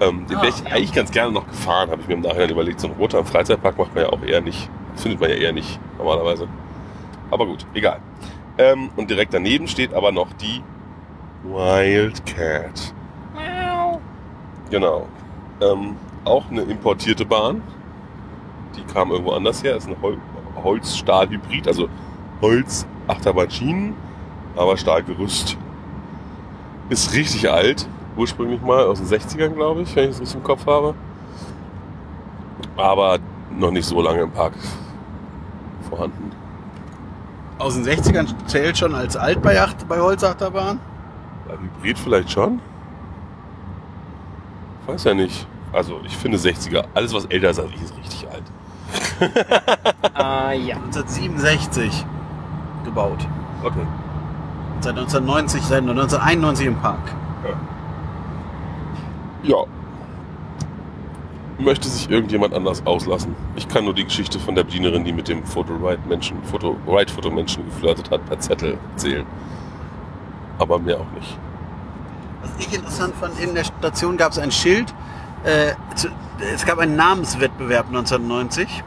[0.00, 0.72] Ähm, den Ah, wäre ich ja.
[0.72, 2.80] eigentlich ganz gerne noch gefahren, habe ich mir im Nachhinein überlegt.
[2.80, 5.52] So ein Rotor im Freizeitpark macht man ja auch eher nicht, findet man ja eher
[5.52, 6.48] nicht normalerweise.
[7.30, 8.00] Aber gut, egal.
[8.58, 10.62] Ähm, und direkt daneben steht aber noch die
[11.52, 12.94] Wildcat.
[13.34, 14.00] Miau.
[14.70, 15.06] Genau.
[15.60, 17.62] Ähm, auch eine importierte Bahn.
[18.76, 19.76] Die kam irgendwo anders her.
[19.76, 20.18] Ist ein Hol
[20.62, 21.88] Holz-Stahl-Hybrid, also
[22.40, 23.94] Holz, Achterbahnschienen,
[24.56, 25.56] aber Stahlgerüst.
[26.88, 27.86] Ist richtig alt.
[28.16, 30.94] Ursprünglich mal aus den 60ern, glaube ich, wenn ich es richtig im Kopf habe.
[32.76, 33.18] Aber
[33.50, 34.54] noch nicht so lange im Park
[35.88, 36.30] vorhanden.
[37.58, 40.80] Aus den 60ern zählt schon als alt bei, Acht, bei Holzachterbahn.
[41.48, 42.60] Bei Hybrid vielleicht schon?
[44.86, 45.46] Weiß ja nicht.
[45.72, 48.42] Also ich finde 60er, alles was älter ist als ich, ist richtig alt.
[50.16, 50.76] Äh, ja.
[50.76, 52.04] 1967
[52.84, 53.26] gebaut.
[53.62, 53.86] Okay.
[54.80, 57.00] Seit 1990, seit 1991 im Park.
[59.42, 59.64] Ja.
[61.58, 63.34] Möchte sich irgendjemand anders auslassen?
[63.54, 68.26] Ich kann nur die Geschichte von der Bedienerin, die mit dem Foto-Ride-Menschen, Foto-Ride-Fotomenschen geflirtet hat,
[68.26, 69.24] per Zettel erzählen.
[70.58, 71.38] Aber mehr auch nicht.
[72.42, 74.92] Was ich interessant fand, in der Station gab es ein Schild.
[75.44, 76.08] Äh, zu,
[76.54, 78.84] es gab einen Namenswettbewerb 1990.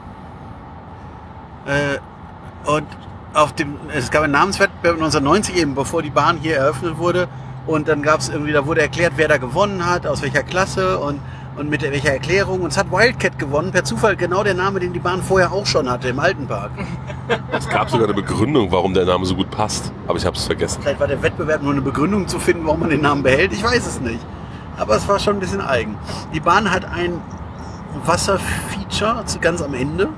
[1.65, 2.87] Äh, und
[3.33, 7.27] auf dem, es gab einen Namenswettbewerb 1990 eben, bevor die Bahn hier eröffnet wurde.
[7.67, 10.97] Und dann gab es irgendwie, da wurde erklärt, wer da gewonnen hat, aus welcher Klasse
[10.99, 11.19] und,
[11.59, 12.61] und mit welcher Erklärung.
[12.61, 15.65] Und es hat Wildcat gewonnen, per Zufall genau der Name, den die Bahn vorher auch
[15.65, 16.71] schon hatte, im alten Park.
[17.51, 19.91] Es gab sogar eine Begründung, warum der Name so gut passt.
[20.07, 20.81] Aber ich habe es vergessen.
[20.81, 23.53] Vielleicht war der Wettbewerb nur eine Begründung zu finden, warum man den Namen behält.
[23.53, 24.19] Ich weiß es nicht.
[24.77, 25.97] Aber es war schon ein bisschen eigen.
[26.33, 27.21] Die Bahn hat ein
[28.05, 30.09] Wasserfeature ganz am Ende.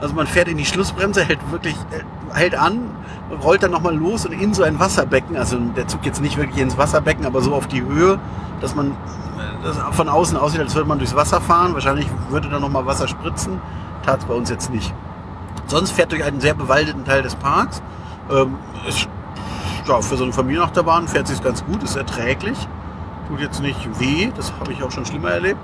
[0.00, 2.90] Also man fährt in die Schlussbremse, hält wirklich, äh, hält an,
[3.42, 6.60] rollt dann nochmal los und in so ein Wasserbecken, also der Zug jetzt nicht wirklich
[6.60, 8.20] ins Wasserbecken, aber so auf die Höhe,
[8.60, 8.92] dass man
[9.62, 11.74] das von außen aussieht, als würde man durchs Wasser fahren.
[11.74, 13.60] Wahrscheinlich würde da nochmal Wasser spritzen.
[14.04, 14.92] Tat es bei uns jetzt nicht.
[15.66, 17.82] Sonst fährt durch einen sehr bewaldeten Teil des Parks.
[18.30, 18.56] Ähm,
[19.86, 22.58] ja, für so eine Familienachterbahn fährt sich ganz gut, ist erträglich.
[23.28, 25.60] Tut jetzt nicht weh, das habe ich auch schon schlimmer erlebt.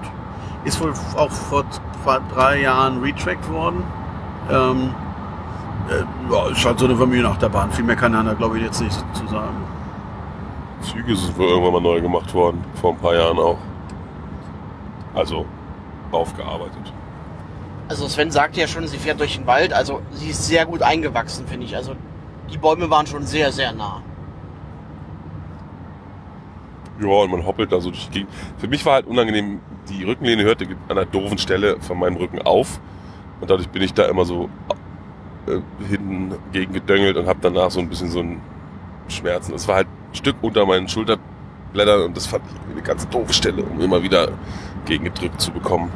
[0.65, 1.65] Ist wohl auch vor
[2.03, 3.83] zwei, drei Jahren retrackt worden.
[4.51, 4.95] Ähm,
[5.89, 7.71] äh, ja, ist halt so eine Familienachterbahn.
[7.73, 9.57] Viel mehr kann da, glaube ich, jetzt nicht zu sagen.
[10.81, 13.59] Züge sind wohl irgendwann mal neu gemacht worden, vor ein paar Jahren auch.
[15.15, 15.47] Also
[16.13, 16.93] aufgearbeitet.
[17.89, 19.73] Also Sven sagte ja schon, sie fährt durch den Wald.
[19.73, 21.77] Also sie ist sehr gut eingewachsen, finde ich.
[21.77, 21.95] Also
[22.51, 24.03] die Bäume waren schon sehr, sehr nah.
[27.01, 28.31] Ja, und man hoppelt da so durch die Gegend.
[28.59, 32.41] Für mich war halt unangenehm, die Rückenlehne hörte an einer doofen Stelle von meinem Rücken
[32.43, 32.81] auf.
[33.41, 34.49] Und dadurch bin ich da immer so
[35.47, 38.41] äh, hinten gegen gedöngelt und habe danach so ein bisschen so ein
[39.09, 39.53] Schmerzen.
[39.53, 43.35] Das war halt ein Stück unter meinen Schulterblättern und das fand ich eine ganz doofe
[43.35, 44.29] Stelle, um immer wieder
[44.87, 45.91] gegengedrückt zu bekommen.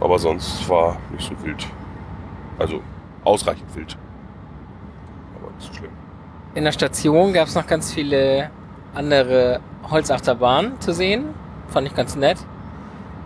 [0.00, 1.66] Aber sonst war nicht so wild.
[2.58, 2.80] Also
[3.24, 3.96] ausreichend wild.
[5.40, 5.90] Aber nicht so schlimm.
[6.54, 8.50] In der Station gab es noch ganz viele
[8.94, 11.26] andere Holzachterbahnen zu sehen.
[11.68, 12.38] Fand ich ganz nett.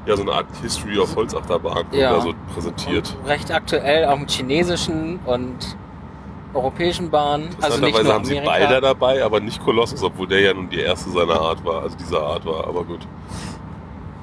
[0.07, 2.13] Ja, so eine Art History of Holzachterbahn wurde Ja.
[2.15, 3.15] da so präsentiert.
[3.23, 5.77] Und recht aktuell auch mit chinesischen und
[6.55, 7.51] europäischen Bahnen.
[7.61, 8.51] Also nicht Interessanterweise nur haben sie Amerika.
[8.67, 11.97] Balder dabei, aber nicht Colossus, obwohl der ja nun die erste seiner Art war, also
[11.97, 13.07] dieser Art war, aber gut.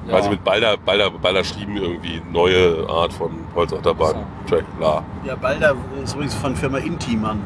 [0.07, 0.13] Ja.
[0.13, 4.25] Weil sie mit Balder, Balder, Balder schrieben irgendwie neue Art von Holzachterbahn.
[4.49, 5.03] Track, bla.
[5.25, 7.41] Ja, Balder ist übrigens von Firma Intiman.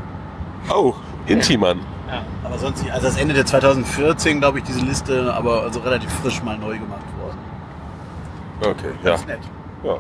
[0.73, 0.93] Oh,
[1.25, 1.79] Intiman.
[2.43, 2.93] Aber sonst nicht.
[2.93, 6.77] Also das Ende der 2014, glaube ich, diese Liste, aber also relativ frisch mal neu
[6.77, 7.37] gemacht worden.
[8.61, 9.15] Okay, ja.
[9.15, 9.39] Ist nett.
[9.83, 9.97] Ja.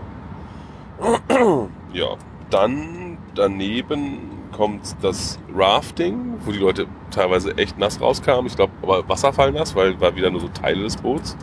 [1.93, 2.07] ja.
[2.49, 4.19] Dann daneben
[4.51, 8.47] kommt das Rafting, wo die Leute teilweise echt nass rauskamen.
[8.47, 11.37] Ich glaube, aber wasserfallnass, weil war wieder nur so Teile des Boots.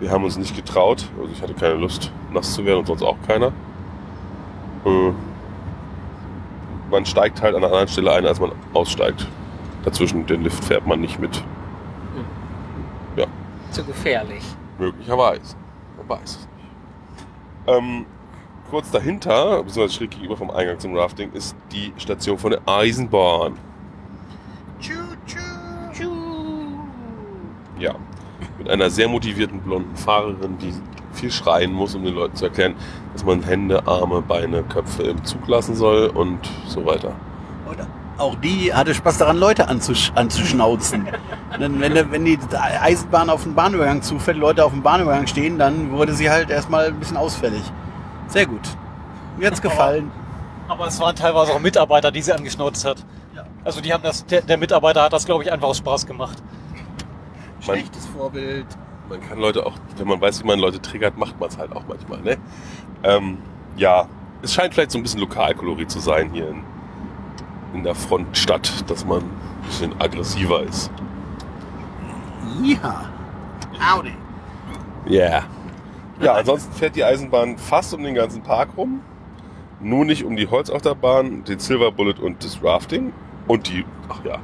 [0.00, 1.08] Wir haben uns nicht getraut.
[1.18, 3.52] Also ich hatte keine Lust, nass zu werden und sonst auch keiner.
[4.84, 5.12] Äh,
[6.90, 9.26] Man steigt halt an einer anderen Stelle ein, als man aussteigt.
[9.84, 11.42] Dazwischen den Lift fährt man nicht mit.
[13.70, 14.44] Zu gefährlich.
[14.78, 15.56] Möglicherweise.
[15.96, 17.26] Man weiß es nicht.
[17.66, 18.06] Ähm,
[18.70, 23.54] kurz dahinter, beziehungsweise schräg gegenüber vom Eingang zum Rafting, ist die Station von der Eisenbahn.
[27.80, 27.96] Ja.
[28.64, 30.72] Mit einer sehr motivierten blonden Fahrerin, die
[31.12, 32.74] viel schreien muss, um den Leuten zu erklären,
[33.12, 37.12] dass man Hände, Arme, Beine, Köpfe im Zug lassen soll und so weiter.
[37.68, 37.78] Und
[38.16, 41.06] auch die hatte Spaß daran, Leute anzusch anzuschnauzen.
[41.58, 42.38] Dann, wenn, wenn die
[42.80, 46.86] Eisenbahn auf den Bahnübergang zufällt, Leute auf dem Bahnübergang stehen, dann wurde sie halt erstmal
[46.86, 47.62] ein bisschen ausfällig.
[48.28, 48.62] Sehr gut.
[49.36, 50.10] Mir hat's gefallen.
[50.68, 53.04] Aber es waren teilweise auch Mitarbeiter, die sie angeschnauzt hat.
[53.36, 53.44] Ja.
[53.62, 56.42] Also die haben das, der, der Mitarbeiter hat das, glaube ich, einfach aus Spaß gemacht.
[57.66, 58.66] Man, Schlechtes Vorbild.
[59.08, 61.72] man kann Leute auch, wenn man weiß, wie man Leute triggert, macht man es halt
[61.72, 62.20] auch manchmal.
[62.20, 62.36] Ne?
[63.02, 63.38] Ähm,
[63.76, 64.06] ja,
[64.42, 66.62] es scheint vielleicht so ein bisschen Lokalkolorit zu sein hier in,
[67.74, 70.90] in der Frontstadt, dass man ein bisschen aggressiver ist.
[72.62, 73.10] Ja.
[73.80, 74.14] Howdy.
[75.08, 75.44] Yeah.
[76.20, 79.00] Ja, ansonsten fährt die Eisenbahn fast um den ganzen Park rum.
[79.80, 83.12] Nur nicht um die Holzachterbahn, den Silver Bullet und das Rafting.
[83.46, 84.38] Und die, ach ja.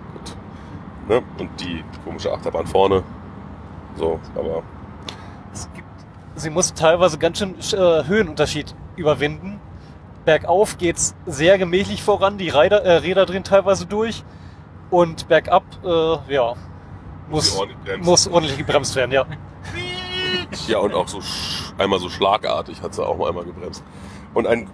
[1.11, 1.23] Ne?
[1.38, 3.03] Und die komische Achterbahn vorne.
[3.96, 4.62] So, aber
[5.53, 5.88] Es gibt,
[6.37, 9.61] sie muss teilweise ganz schön äh, Höhenunterschied überwinden.
[10.25, 14.23] Bergauf geht's sehr gemächlich voran, die Räder, äh, Räder drehen teilweise durch.
[14.90, 16.55] Und bergab, äh, ja,
[17.29, 19.27] muss, ordentlich muss ordentlich gebremst werden, ja.
[20.68, 21.20] Ja, und auch so
[21.77, 23.83] einmal so schlagartig hat sie auch mal einmal gebremst.
[24.33, 24.70] Und ein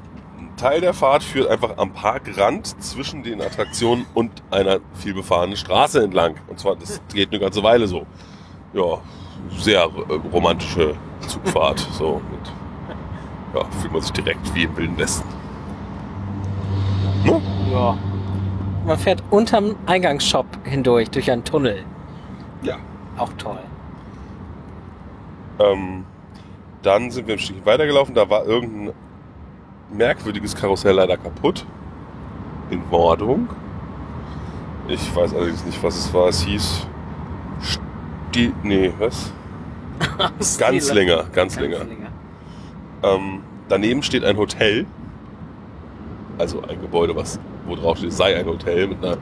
[0.56, 6.36] Teil der Fahrt führt einfach am Parkrand zwischen den Attraktionen und einer vielbefahrenen Straße entlang.
[6.48, 8.06] Und zwar, das geht eine ganze Weile so.
[8.72, 8.98] Ja,
[9.58, 10.94] sehr äh, romantische
[11.26, 11.80] Zugfahrt.
[11.92, 12.52] So mit,
[13.54, 15.28] ja, fühlt man sich direkt wie im Wilden Westen.
[17.24, 17.40] Ne?
[17.72, 17.96] Ja.
[18.86, 21.84] Man fährt unterm Eingangsshop hindurch, durch einen Tunnel.
[22.62, 22.76] Ja.
[23.18, 23.58] Auch toll.
[25.58, 26.04] Ähm,
[26.82, 28.14] dann sind wir ein Stückchen weitergelaufen.
[28.14, 28.94] Da war irgendein
[29.90, 31.64] merkwürdiges Karussell leider kaputt.
[32.70, 33.49] In Wardung.
[34.88, 36.29] Ich weiß allerdings nicht, was es war.
[36.29, 36.87] Es hieß.
[37.61, 39.33] Sti nee, was?
[40.59, 41.79] Ganz länger, ganz länger.
[43.03, 44.85] Ähm, daneben steht ein Hotel.
[46.37, 49.16] Also ein Gebäude, was wo drauf steht, sei ein Hotel mit einer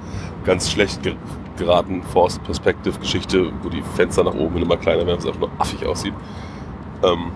[0.44, 1.14] ganz schlecht ge
[1.56, 5.50] geraten Forced Perspective Geschichte, wo die Fenster nach oben immer kleiner werden, es einfach nur
[5.58, 6.12] affig aussieht.
[7.04, 7.30] Ähm,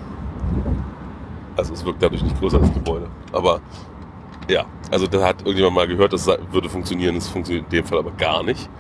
[1.59, 3.09] also es wirkt dadurch nicht größer als das Gebäude.
[3.33, 3.61] Aber
[4.49, 7.99] ja, also da hat irgendjemand mal gehört, das würde funktionieren, es funktioniert in dem Fall
[7.99, 8.71] aber gar nicht.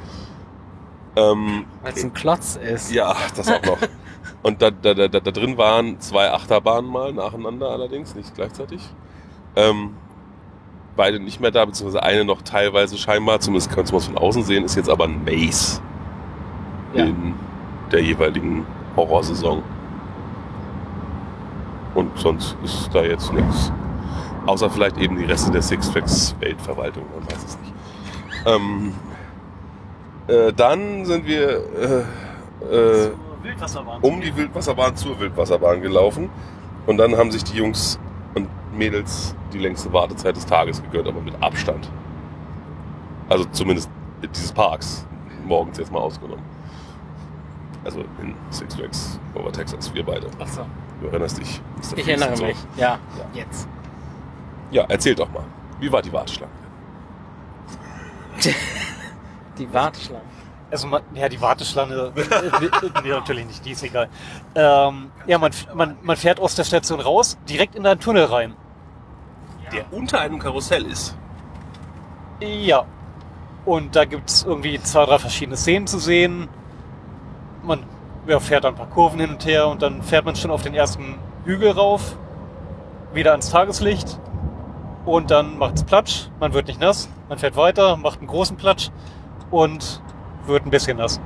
[1.17, 2.93] Ähm, Weil es ein Klotz ist.
[2.93, 3.79] ja, das auch noch.
[4.43, 8.81] Und da, da, da, da da drin waren zwei Achterbahnen mal nacheinander allerdings, nicht gleichzeitig.
[9.57, 9.91] Ähm,
[10.97, 14.45] beide nicht mehr da, beziehungsweise eine noch teilweise scheinbar, zumindest kannst du es von außen
[14.45, 15.81] sehen, ist jetzt aber ein Maze
[16.95, 17.05] Ja.
[17.05, 17.35] in
[17.91, 18.64] der jeweiligen
[18.97, 19.62] Horrorsaison.
[21.99, 23.73] Und sonst ist da jetzt nichts.
[24.47, 27.73] Außer vielleicht eben die Reste der Six Flags Weltverwaltung, man weiß es nicht.
[28.47, 28.95] Ähm,
[30.29, 32.07] äh, dann sind wir
[32.63, 33.11] äh, äh,
[34.01, 36.31] um die Wildwasserbahn zur Wildwasserbahn gelaufen.
[36.87, 37.99] Und dann haben sich die Jungs
[38.37, 41.91] und Mädels die längste Wartezeit des Tages gegönnt, aber mit Abstand.
[43.29, 43.91] Also zumindest
[44.23, 45.05] dieses Parks.
[45.45, 46.45] Morgens jetzt mal ausgenommen.
[47.85, 50.29] Also in Six Flags over Texas, wir beide.
[50.39, 50.65] Achso.
[51.01, 51.61] Du erinnerst dich.
[51.97, 52.45] Ich erinnere so.
[52.45, 52.57] mich.
[52.77, 53.25] Ja, Ja.
[53.35, 53.69] jetzt.
[54.71, 55.45] Ja, erzähl doch mal.
[55.81, 56.53] Wie war die Warteschlange?
[59.59, 60.23] Die Warteschlange.
[60.71, 62.13] Also man, ja, die Warteschlange,
[63.03, 64.09] nee, natürlich nicht, die ist egal.
[64.55, 68.55] Ähm, ja, man, man, man fährt aus der Station raus, direkt in einen Tunnel rein.
[69.73, 71.17] Der unter einem Karussell ist.
[72.41, 72.85] Ja.
[73.65, 76.49] Und da gibt's irgendwie zwei, drei verschiedene Szenen zu sehen.
[77.63, 77.83] Man
[78.29, 80.62] ja, fährt dann ein paar Kurven hin und her und dann fährt man schon auf
[80.62, 82.17] den ersten Hügel rauf,
[83.12, 84.19] wieder ans Tageslicht
[85.05, 88.91] und dann macht's Platsch, man wird nicht nass, man fährt weiter, macht einen großen Platsch
[89.51, 90.03] und
[90.47, 91.21] wird ein bisschen nass.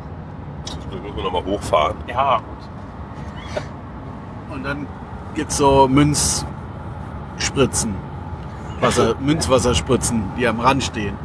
[0.65, 1.97] Das müssen wir nochmal hochfahren.
[2.07, 2.41] Ja,
[4.53, 4.87] Und dann
[5.35, 7.95] gibt's so Münzspritzen.
[8.81, 11.17] Wasser, Münzwasserspritzen, die am Rand stehen.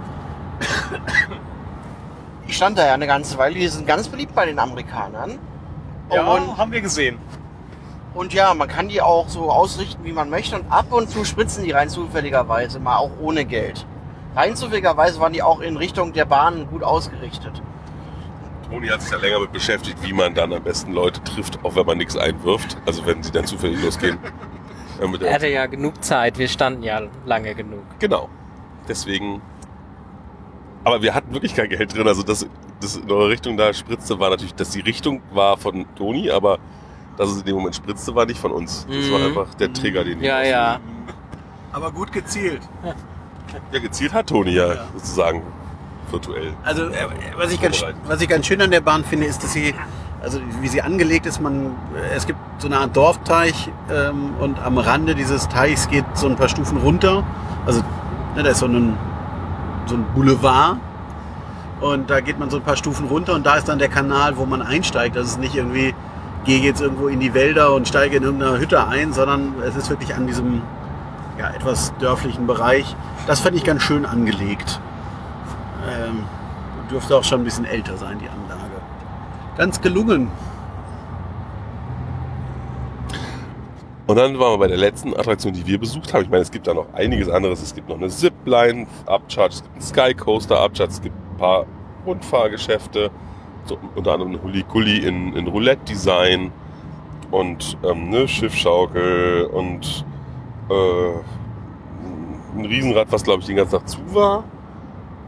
[2.47, 3.55] Ich stand da ja eine ganze Weile.
[3.55, 5.37] Die sind ganz beliebt bei den Amerikanern.
[6.11, 7.17] Ja Und, haben wir gesehen.
[8.13, 10.55] und ja, man kann die auch so ausrichten, wie man möchte.
[10.55, 13.85] Und ab und zu spritzen die rein zufälligerweise mal auch ohne Geld.
[14.35, 17.61] Rein zufälligerweise waren die auch in Richtung der Bahn gut ausgerichtet.
[18.69, 21.75] Toni hat sich ja länger mit beschäftigt, wie man dann am besten Leute trifft, auch
[21.75, 22.77] wenn man nichts einwirft.
[22.85, 24.17] Also wenn sie dann zufällig losgehen.
[25.21, 26.39] Er hatte ja genug Zeit.
[26.39, 27.83] Wir standen ja lange genug.
[27.99, 28.29] Genau.
[28.87, 29.43] Deswegen.
[30.83, 32.07] Aber wir hatten wirklich kein Geld drin.
[32.07, 32.47] Also das,
[32.81, 36.57] das in eure Richtung da spritzte, war natürlich, dass die Richtung war von Toni, aber
[37.17, 38.85] dass es in dem Moment spritzte, war nicht von uns.
[38.87, 39.25] Das war Mhm.
[39.25, 40.79] einfach der Trigger, den Ja, ich ja.
[41.71, 42.61] Aber gut gezielt.
[43.71, 45.41] Ja, gezielt hat Toni ja, sozusagen
[46.11, 46.53] virtuell.
[46.63, 49.53] Also äh, was ich, ganz, was ich ganz schön an der Bahn finde, ist, dass
[49.53, 49.73] sie,
[50.21, 51.75] also wie sie angelegt ist, man,
[52.15, 56.35] es gibt so eine Art Dorfteich ähm, und am Rande dieses Teichs geht so ein
[56.35, 57.23] paar Stufen runter.
[57.65, 57.81] Also
[58.35, 58.97] ne, da ist so ein,
[59.87, 60.77] so ein Boulevard
[61.81, 64.37] und da geht man so ein paar Stufen runter und da ist dann der Kanal,
[64.37, 65.15] wo man einsteigt.
[65.15, 65.93] Das ist nicht irgendwie,
[66.45, 69.89] gehe jetzt irgendwo in die Wälder und steige in irgendeiner Hütte ein, sondern es ist
[69.89, 70.61] wirklich an diesem
[71.37, 72.95] ja, etwas dörflichen Bereich.
[73.27, 74.79] Das fand ich ganz schön angelegt.
[75.87, 76.23] Ähm,
[76.89, 78.71] dürfte auch schon ein bisschen älter sein, die Anlage.
[79.57, 80.31] Ganz gelungen.
[84.07, 86.23] Und dann waren wir bei der letzten Attraktion, die wir besucht haben.
[86.23, 87.61] Ich meine, es gibt da noch einiges anderes.
[87.61, 91.65] Es gibt noch eine Zipline Upcharge, es gibt einen Sky Coaster Upcharge, es gibt paar
[92.05, 93.11] Rundfahrgeschäfte,
[93.65, 96.51] so, unter anderem eine Huli-Gulli in, in Roulette-Design
[97.31, 100.05] und ähm, eine Schiffschaukel und
[100.69, 101.09] äh,
[102.57, 104.43] ein Riesenrad, was glaube ich den ganzen Tag zu war.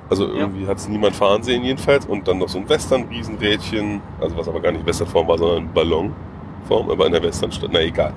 [0.09, 2.05] Also irgendwie hat es niemand fahren sehen jedenfalls.
[2.05, 6.89] Und dann noch so ein Western-Riesenrädchen, also was aber gar nicht Westernform war, sondern Ballonform,
[6.89, 8.13] aber in der Westernstadt, na egal.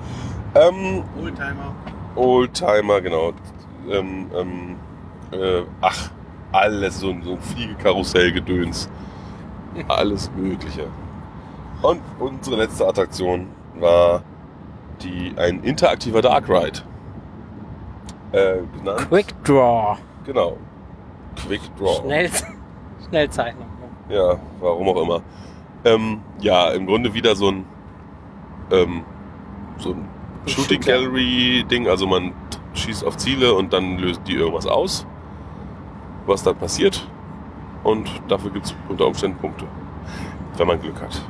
[0.55, 1.75] Ähm, Oldtimer.
[2.15, 3.33] Oldtimer, genau.
[3.89, 4.75] Ähm, ähm,
[5.31, 6.09] äh, ach,
[6.53, 8.89] alles, so, ein- so ein Fliegekarussell-Gedöns.
[9.87, 10.85] Alles Mögliche.
[11.81, 13.47] Und unsere letzte Attraktion
[13.79, 14.21] war
[15.01, 16.79] die, ein interaktiver Dark Ride.
[18.31, 19.07] äh, genannt.
[19.09, 19.97] Quick Draw.
[20.25, 20.57] Genau.
[21.45, 22.01] Quick Draw.
[22.01, 22.29] Schnell,
[23.09, 23.65] Schnellzeichnung.
[24.09, 25.21] Ja, warum auch immer.
[25.85, 27.65] Ähm, ja, im Grunde wieder so ein,
[28.71, 29.03] ähm,
[29.77, 30.07] so ein
[30.47, 30.81] Shooting.
[30.81, 31.87] Gallery Ding.
[31.87, 32.31] Also man
[32.73, 35.05] schießt auf Ziele und dann löst die irgendwas aus,
[36.25, 37.07] was dann passiert.
[37.83, 39.65] Und dafür gibt es unter Umständen Punkte,
[40.57, 41.21] wenn man Glück hat.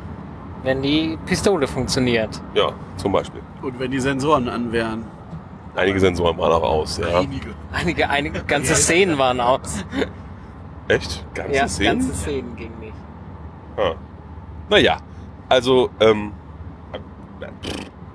[0.63, 2.41] Wenn die Pistole funktioniert.
[2.53, 3.41] Ja, zum Beispiel.
[3.62, 5.06] Und wenn die Sensoren an wären.
[5.75, 7.19] Einige Sensoren waren auch aus, ja.
[7.19, 7.49] Einige.
[7.71, 9.84] Einige, einige ganze Szenen waren aus.
[10.88, 11.25] Echt?
[11.34, 11.99] Ganze ja, Szenen?
[11.99, 12.93] ganze Szenen ging nicht.
[13.77, 13.93] Ah.
[14.69, 14.97] Naja,
[15.49, 16.32] also, ähm,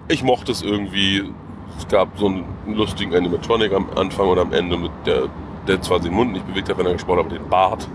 [0.08, 1.32] ich mochte es irgendwie.
[1.76, 5.28] Es gab so einen lustigen Animatronic am Anfang und am Ende, mit der,
[5.68, 7.88] der zwar den Mund nicht bewegt hat, wenn er gesprochen hat, aber den Bart.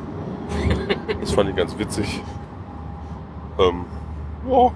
[1.19, 2.21] Das fand ich ganz witzig.
[3.59, 3.85] Ähm,
[4.49, 4.71] ja.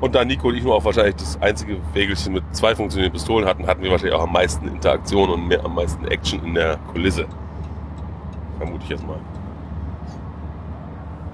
[0.00, 3.46] Und da Nico und ich nur auch wahrscheinlich das einzige Wägelchen mit zwei funktionierenden Pistolen
[3.46, 6.76] hatten, hatten wir wahrscheinlich auch am meisten Interaktion und mehr, am meisten Action in der
[6.92, 7.26] Kulisse.
[8.58, 9.18] Vermute ich jetzt mal.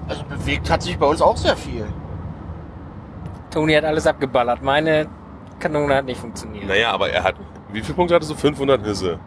[0.07, 1.85] Also bewegt hat sich bei uns auch sehr viel.
[3.51, 4.61] Toni hat alles abgeballert.
[4.61, 5.07] Meine
[5.59, 6.67] Kanone hat nicht funktioniert.
[6.67, 7.35] Naja, aber er hat.
[7.71, 8.35] Wie viele Punkte hattest du?
[8.35, 9.19] 500 Hisse.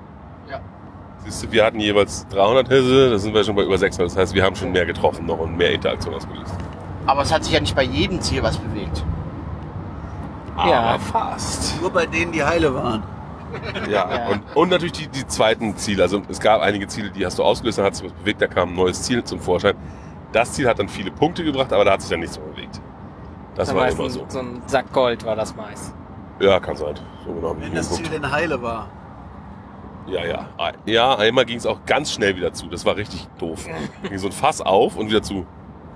[1.29, 1.53] Ja.
[1.53, 4.11] Wir hatten jeweils 300 Hisse, da sind wir schon bei über 600.
[4.11, 6.55] Das heißt, wir haben schon mehr getroffen noch und mehr Interaktion ausgelöst.
[7.07, 9.05] Aber es hat sich ja nicht bei jedem Ziel was bewegt.
[10.57, 10.81] Ja.
[10.81, 11.81] Aber fast.
[11.81, 13.03] Nur bei denen, die heile waren.
[13.89, 14.29] Ja, Ja.
[14.29, 16.03] Und, und natürlich die, die zweiten Ziele.
[16.03, 18.47] Also es gab einige Ziele, die hast du ausgelöst, dann hat sich was bewegt, da
[18.47, 19.75] kam ein neues Ziel zum Vorschein.
[20.33, 22.81] Das Ziel hat dann viele Punkte gebracht, aber da hat sich dann nichts mehr bewegt.
[23.55, 24.25] Das Dann war immer ein- so.
[24.29, 25.95] So ein Sack Gold war das meist.
[26.41, 26.95] Ja, kann sein.
[27.25, 28.89] So genau Wenn das Ziel denn heile war.
[30.07, 30.47] Ja, ja.
[30.85, 32.67] Ja, einmal ging es auch ganz schnell wieder zu.
[32.67, 33.67] Das war richtig doof.
[34.03, 35.47] Ging so ein Fass auf und wieder zu.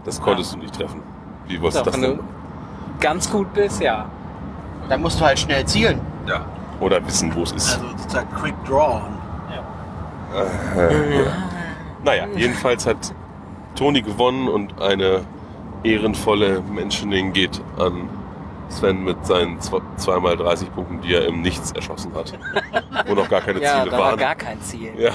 [0.04, 1.02] Das konntest du nicht treffen.
[1.46, 2.16] Wie Doch, ist das wenn denn?
[2.18, 2.24] du
[3.00, 4.06] ganz gut bist, ja.
[4.88, 6.00] Da musst du halt schnell zielen.
[6.26, 6.44] Ja.
[6.80, 7.76] Oder wissen, wo es ist.
[7.76, 9.02] Also sozusagen Quick Draw.
[10.34, 11.32] Äh, ja.
[12.04, 13.14] Naja, jedenfalls hat
[13.74, 15.22] Toni gewonnen und eine
[15.82, 18.08] ehrenvolle Mentioning geht an
[18.70, 22.32] Sven mit seinen 2x30 Punkten, die er im Nichts erschossen hat.
[23.06, 24.18] Wo noch gar keine Ja, Ziele da war waren.
[24.18, 24.92] gar kein Ziel.
[24.96, 25.10] ja.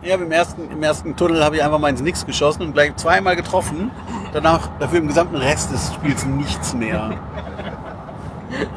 [0.00, 2.94] Ja, im ersten, im ersten Tunnel habe ich einfach mal ins Nix geschossen und gleich
[2.96, 3.90] zweimal getroffen.
[4.32, 7.10] Danach dafür im gesamten Rest des Spiels nichts mehr.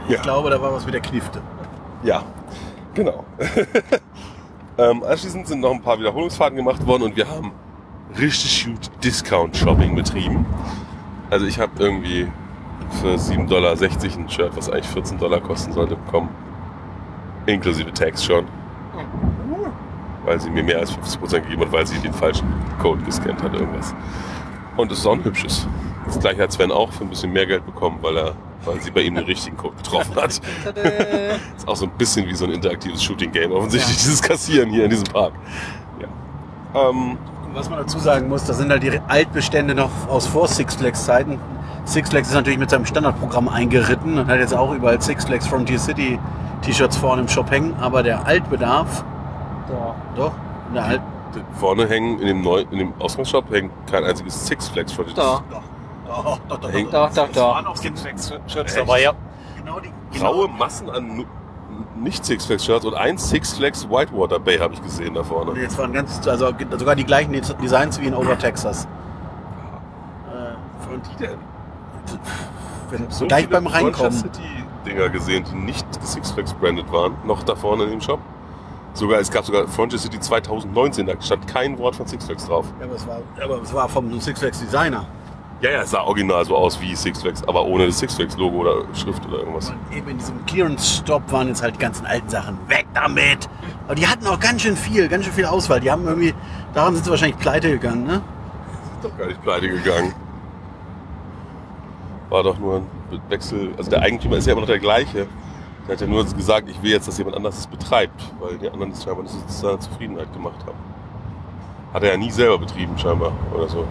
[0.10, 0.16] Ja.
[0.16, 1.42] Ich glaube, da war was mit der Knifte.
[2.04, 2.24] Ja,
[2.96, 3.24] genau.
[4.78, 7.52] ähm, anschließend sind noch ein paar Wiederholungsfahrten gemacht worden und wir haben
[8.18, 10.46] richtig gut Discount-Shopping betrieben.
[11.30, 12.28] Also ich habe irgendwie
[13.02, 16.30] für 7,60 Dollar ein Shirt, was eigentlich 14 Dollar kosten sollte, bekommen.
[17.46, 18.46] Inklusive Tax schon.
[20.26, 22.48] Weil sie mir mehr als 50% gegeben hat, weil sie den falschen
[22.80, 23.96] Code gescannt hat, irgendwas.
[24.78, 25.68] Und es ist auch ein hübsches.
[26.06, 28.92] Das gleiche hat Sven auch für ein bisschen mehr Geld bekommen, weil er, weil sie
[28.92, 30.30] bei ihm den richtigen Code getroffen hat.
[31.58, 34.90] Ist auch so ein bisschen wie so ein interaktives Shooting-Game, offensichtlich, dieses Kassieren hier in
[34.90, 35.34] diesem Park.
[36.00, 36.90] Ja.
[36.90, 40.48] Ähm, Und was man dazu sagen muss, das sind halt die Altbestände noch aus vor
[40.48, 41.40] Six Flags Zeiten.
[41.92, 45.46] Six Flags ist natürlich mit seinem Standardprogramm eingeritten und hat jetzt auch überall Six Flags
[45.48, 46.18] Frontier City
[46.62, 49.04] T-Shirts vorne im Shop hängen, aber der Altbedarf,
[49.68, 49.96] So.
[50.16, 50.32] doch,
[50.74, 51.02] der Alt,
[51.60, 55.44] vorne hängen, in dem, Neu in dem Ausgangsshop hängt kein einziges Six Flags vor Doch.
[55.50, 55.62] doch,
[56.08, 57.56] doch, doch, doch, Hängt- Doch, doch, doch.
[57.56, 58.78] waren auch Six Shirts Echt?
[58.78, 59.12] dabei, ja.
[59.58, 61.26] genau die, Graue genau, Massen an
[61.96, 65.60] nicht Six Flags Shirts und ein Six Flags Whitewater Bay habe ich gesehen da vorne.
[65.60, 68.88] Jetzt waren ganz, also sogar die gleichen Designs wie in Over Texas.
[70.32, 71.51] Äh, Von die denn?
[72.90, 74.12] Wenn, So gleich beim Reinkommen.
[74.12, 78.02] Frontier City Dinger gesehen, die nicht Six Flags branded waren, noch da vorne in dem
[78.02, 78.20] Shop.
[78.94, 82.66] Sogar, es gab sogar Frontier City 2019, da stand kein Wort von Six Flags drauf.
[82.80, 85.06] Ja, aber es war, aber es war vom Six Flags Designer.
[85.62, 88.36] Ja, ja, es sah original so aus wie Six Flags, aber ohne das Six Flags
[88.36, 89.70] Logo oder Schrift oder irgendwas.
[89.70, 92.58] Und eben in diesem Clearance-Stop waren jetzt halt die ganzen alten Sachen.
[92.68, 93.48] Weg damit!
[93.86, 95.80] Aber die hatten auch ganz schön viel, ganz schön viel Auswahl.
[95.80, 96.34] Die haben irgendwie,
[96.74, 98.22] daran sind sie wahrscheinlich pleite gegangen, ne?
[98.96, 100.14] Ist doch gar nicht pleite gegangen.
[102.32, 103.74] War doch nur ein Wechsel.
[103.78, 105.28] Also der Eigentümer ist ja immer noch der gleiche.
[105.86, 108.70] Der hat ja nur gesagt, ich will jetzt, dass jemand anderes es betreibt, weil die
[108.70, 110.78] anderen es scheinbar nicht so zu seiner Zufriedenheit gemacht haben.
[111.94, 113.86] Hat er ja nie selber betrieben, scheinbar, oder so.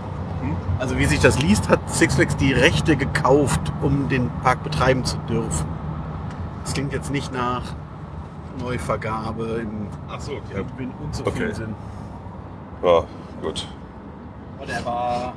[0.78, 5.04] Also wie sich das liest, hat Six Flags die Rechte gekauft, um den Park betreiben
[5.04, 5.66] zu dürfen.
[6.64, 7.62] Das klingt jetzt nicht nach
[8.58, 11.74] Neuvergabe im Ach so, ich bin unzufrieden
[12.80, 12.88] Okay.
[12.88, 13.04] Ja,
[13.42, 13.68] gut.
[14.58, 15.34] Whatever.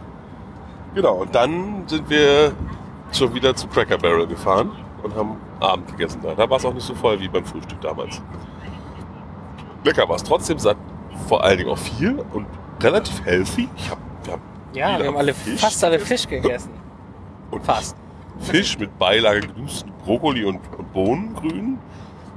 [0.96, 2.54] Genau, und dann sind wir
[3.18, 4.72] schon wieder zu Cracker Barrel gefahren
[5.04, 6.34] und haben Abend gegessen da.
[6.34, 8.22] Da war es auch nicht so voll wie beim Frühstück damals.
[9.84, 10.78] Lecker war es trotzdem, satt
[11.28, 12.48] vor allen Dingen auch viel und
[12.82, 13.68] relativ healthy.
[13.76, 14.42] Ich hab, wir haben
[14.74, 16.00] Ja, wir haben alle, Fisch fast alle.
[16.00, 16.72] Fisch gegessen.
[17.52, 17.96] Und Fast.
[18.40, 21.78] Fisch mit Beilage gedustet Brokkoli und, und Bohnengrün.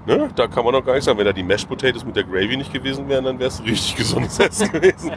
[0.04, 0.28] Ne?
[0.36, 2.54] Da kann man doch gar nicht sagen, wenn da die Mashed Potatoes mit der Gravy
[2.56, 5.12] nicht gewesen wären, dann wäre es richtig gesundes Essen gewesen.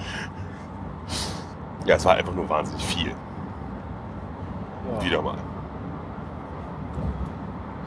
[1.86, 3.12] Ja, es war einfach nur wahnsinnig viel.
[5.02, 5.38] Wieder mal.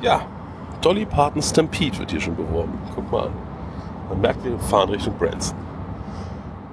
[0.00, 0.22] Ja,
[0.80, 2.76] Dolly Parton Stampede wird hier schon beworben.
[2.94, 3.32] Guck mal an.
[4.08, 5.56] Man merkt, wir fahren Richtung Branson.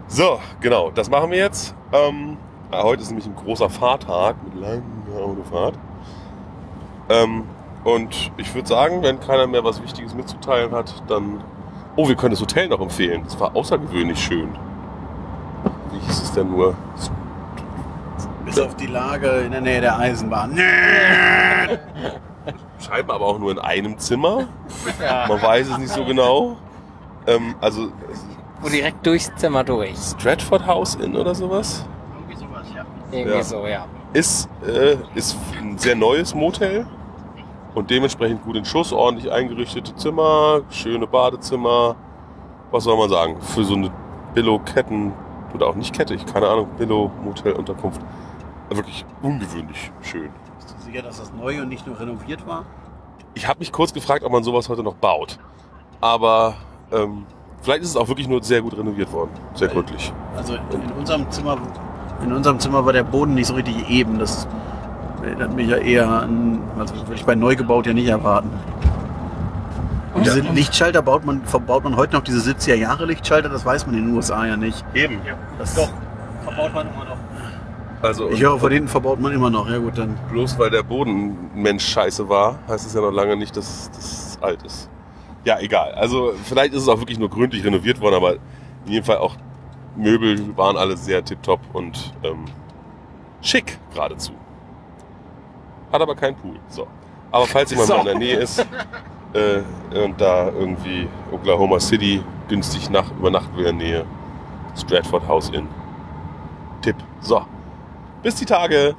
[0.08, 1.76] So, genau, das machen wir jetzt.
[1.94, 2.38] Ähm,
[2.72, 4.82] ja, heute ist nämlich ein großer Fahrtag mit langer
[5.24, 5.76] Autofahrt.
[7.10, 7.44] Ähm,
[7.84, 11.44] und ich würde sagen, wenn keiner mehr was Wichtiges mitzuteilen hat, dann.
[11.96, 13.22] Oh, wir können das Hotel noch empfehlen.
[13.24, 14.50] Das war außergewöhnlich schön.
[15.92, 16.76] Wie hieß es denn nur?
[18.50, 20.58] Bis auf die Lage in der Nähe der Eisenbahn.
[22.80, 24.48] Scheinbar aber auch nur in einem Zimmer.
[25.28, 26.58] Man weiß es nicht so genau.
[27.28, 27.92] Ähm, also
[28.62, 29.96] Wo direkt durchs Zimmer durch.
[29.96, 31.86] Stratford House Inn oder sowas.
[32.16, 32.86] Irgendwie sowas, ja.
[33.12, 33.44] Irgendwie Ja.
[33.44, 33.86] so, ja.
[34.14, 36.88] Ist, äh, ist ein sehr neues Motel
[37.76, 41.96] und dementsprechend gut in Schuss, ordentlich eingerichtete Zimmer, schöne Badezimmer.
[42.72, 43.40] Was soll man sagen?
[43.42, 43.92] Für so eine
[44.34, 45.14] Billo-Ketten
[45.54, 48.02] oder auch nicht Kette, ich keine Ahnung, Billo-Motel-Unterkunft.
[48.70, 50.30] Wirklich ungewöhnlich schön.
[50.58, 52.66] Bist du sicher, dass das neu und nicht nur renoviert war?
[53.34, 55.40] Ich habe mich kurz gefragt, ob man sowas heute noch baut.
[56.02, 56.56] Aber
[56.92, 57.26] ähm,
[57.62, 59.32] vielleicht ist es auch wirklich nur sehr gut renoviert worden.
[59.56, 60.14] Sehr gründlich.
[60.36, 61.58] Also in unserem Zimmer,
[62.24, 64.20] in unserem Zimmer war der Boden nicht so richtig eben.
[64.20, 64.48] Das
[65.24, 68.50] erinnert mich ja eher an, also würde ich bei neu gebaut ja nicht erwarten.
[70.14, 73.86] Und diese Lichtschalter baut man, verbaut man heute noch diese 70er Jahre Lichtschalter, das weiß
[73.86, 74.84] man in den USA ja nicht.
[74.94, 75.20] Eben.
[75.58, 75.90] Das, Doch,
[76.44, 77.18] verbaut man immer noch.
[78.02, 79.70] Also, Ich höre, von denen verbaut man immer noch.
[79.70, 80.18] Ja gut, dann.
[80.32, 84.38] Bloß weil der Boden Mensch scheiße war, heißt es ja noch lange nicht, dass das
[84.42, 84.90] alt ist.
[85.44, 85.94] Ja, egal.
[85.94, 88.34] Also vielleicht ist es auch wirklich nur gründlich renoviert worden, aber
[88.86, 89.36] in jedem Fall auch
[89.98, 92.46] Möbel waren alle sehr tipptopp und ähm,
[93.42, 94.32] schick geradezu.
[95.92, 96.56] Hat aber keinen Pool.
[96.70, 96.88] So.
[97.32, 97.94] Aber falls jemand So.
[97.96, 98.60] mal in der Nähe ist
[99.34, 99.62] äh,
[100.06, 104.06] und da irgendwie Oklahoma City günstig nach, übernachten will in der Nähe,
[104.78, 105.68] Stratford House Inn.
[106.82, 106.96] Tipp.
[107.22, 107.46] So.
[108.22, 108.96] Bis die Tage.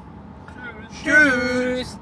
[1.03, 1.99] Tschüss.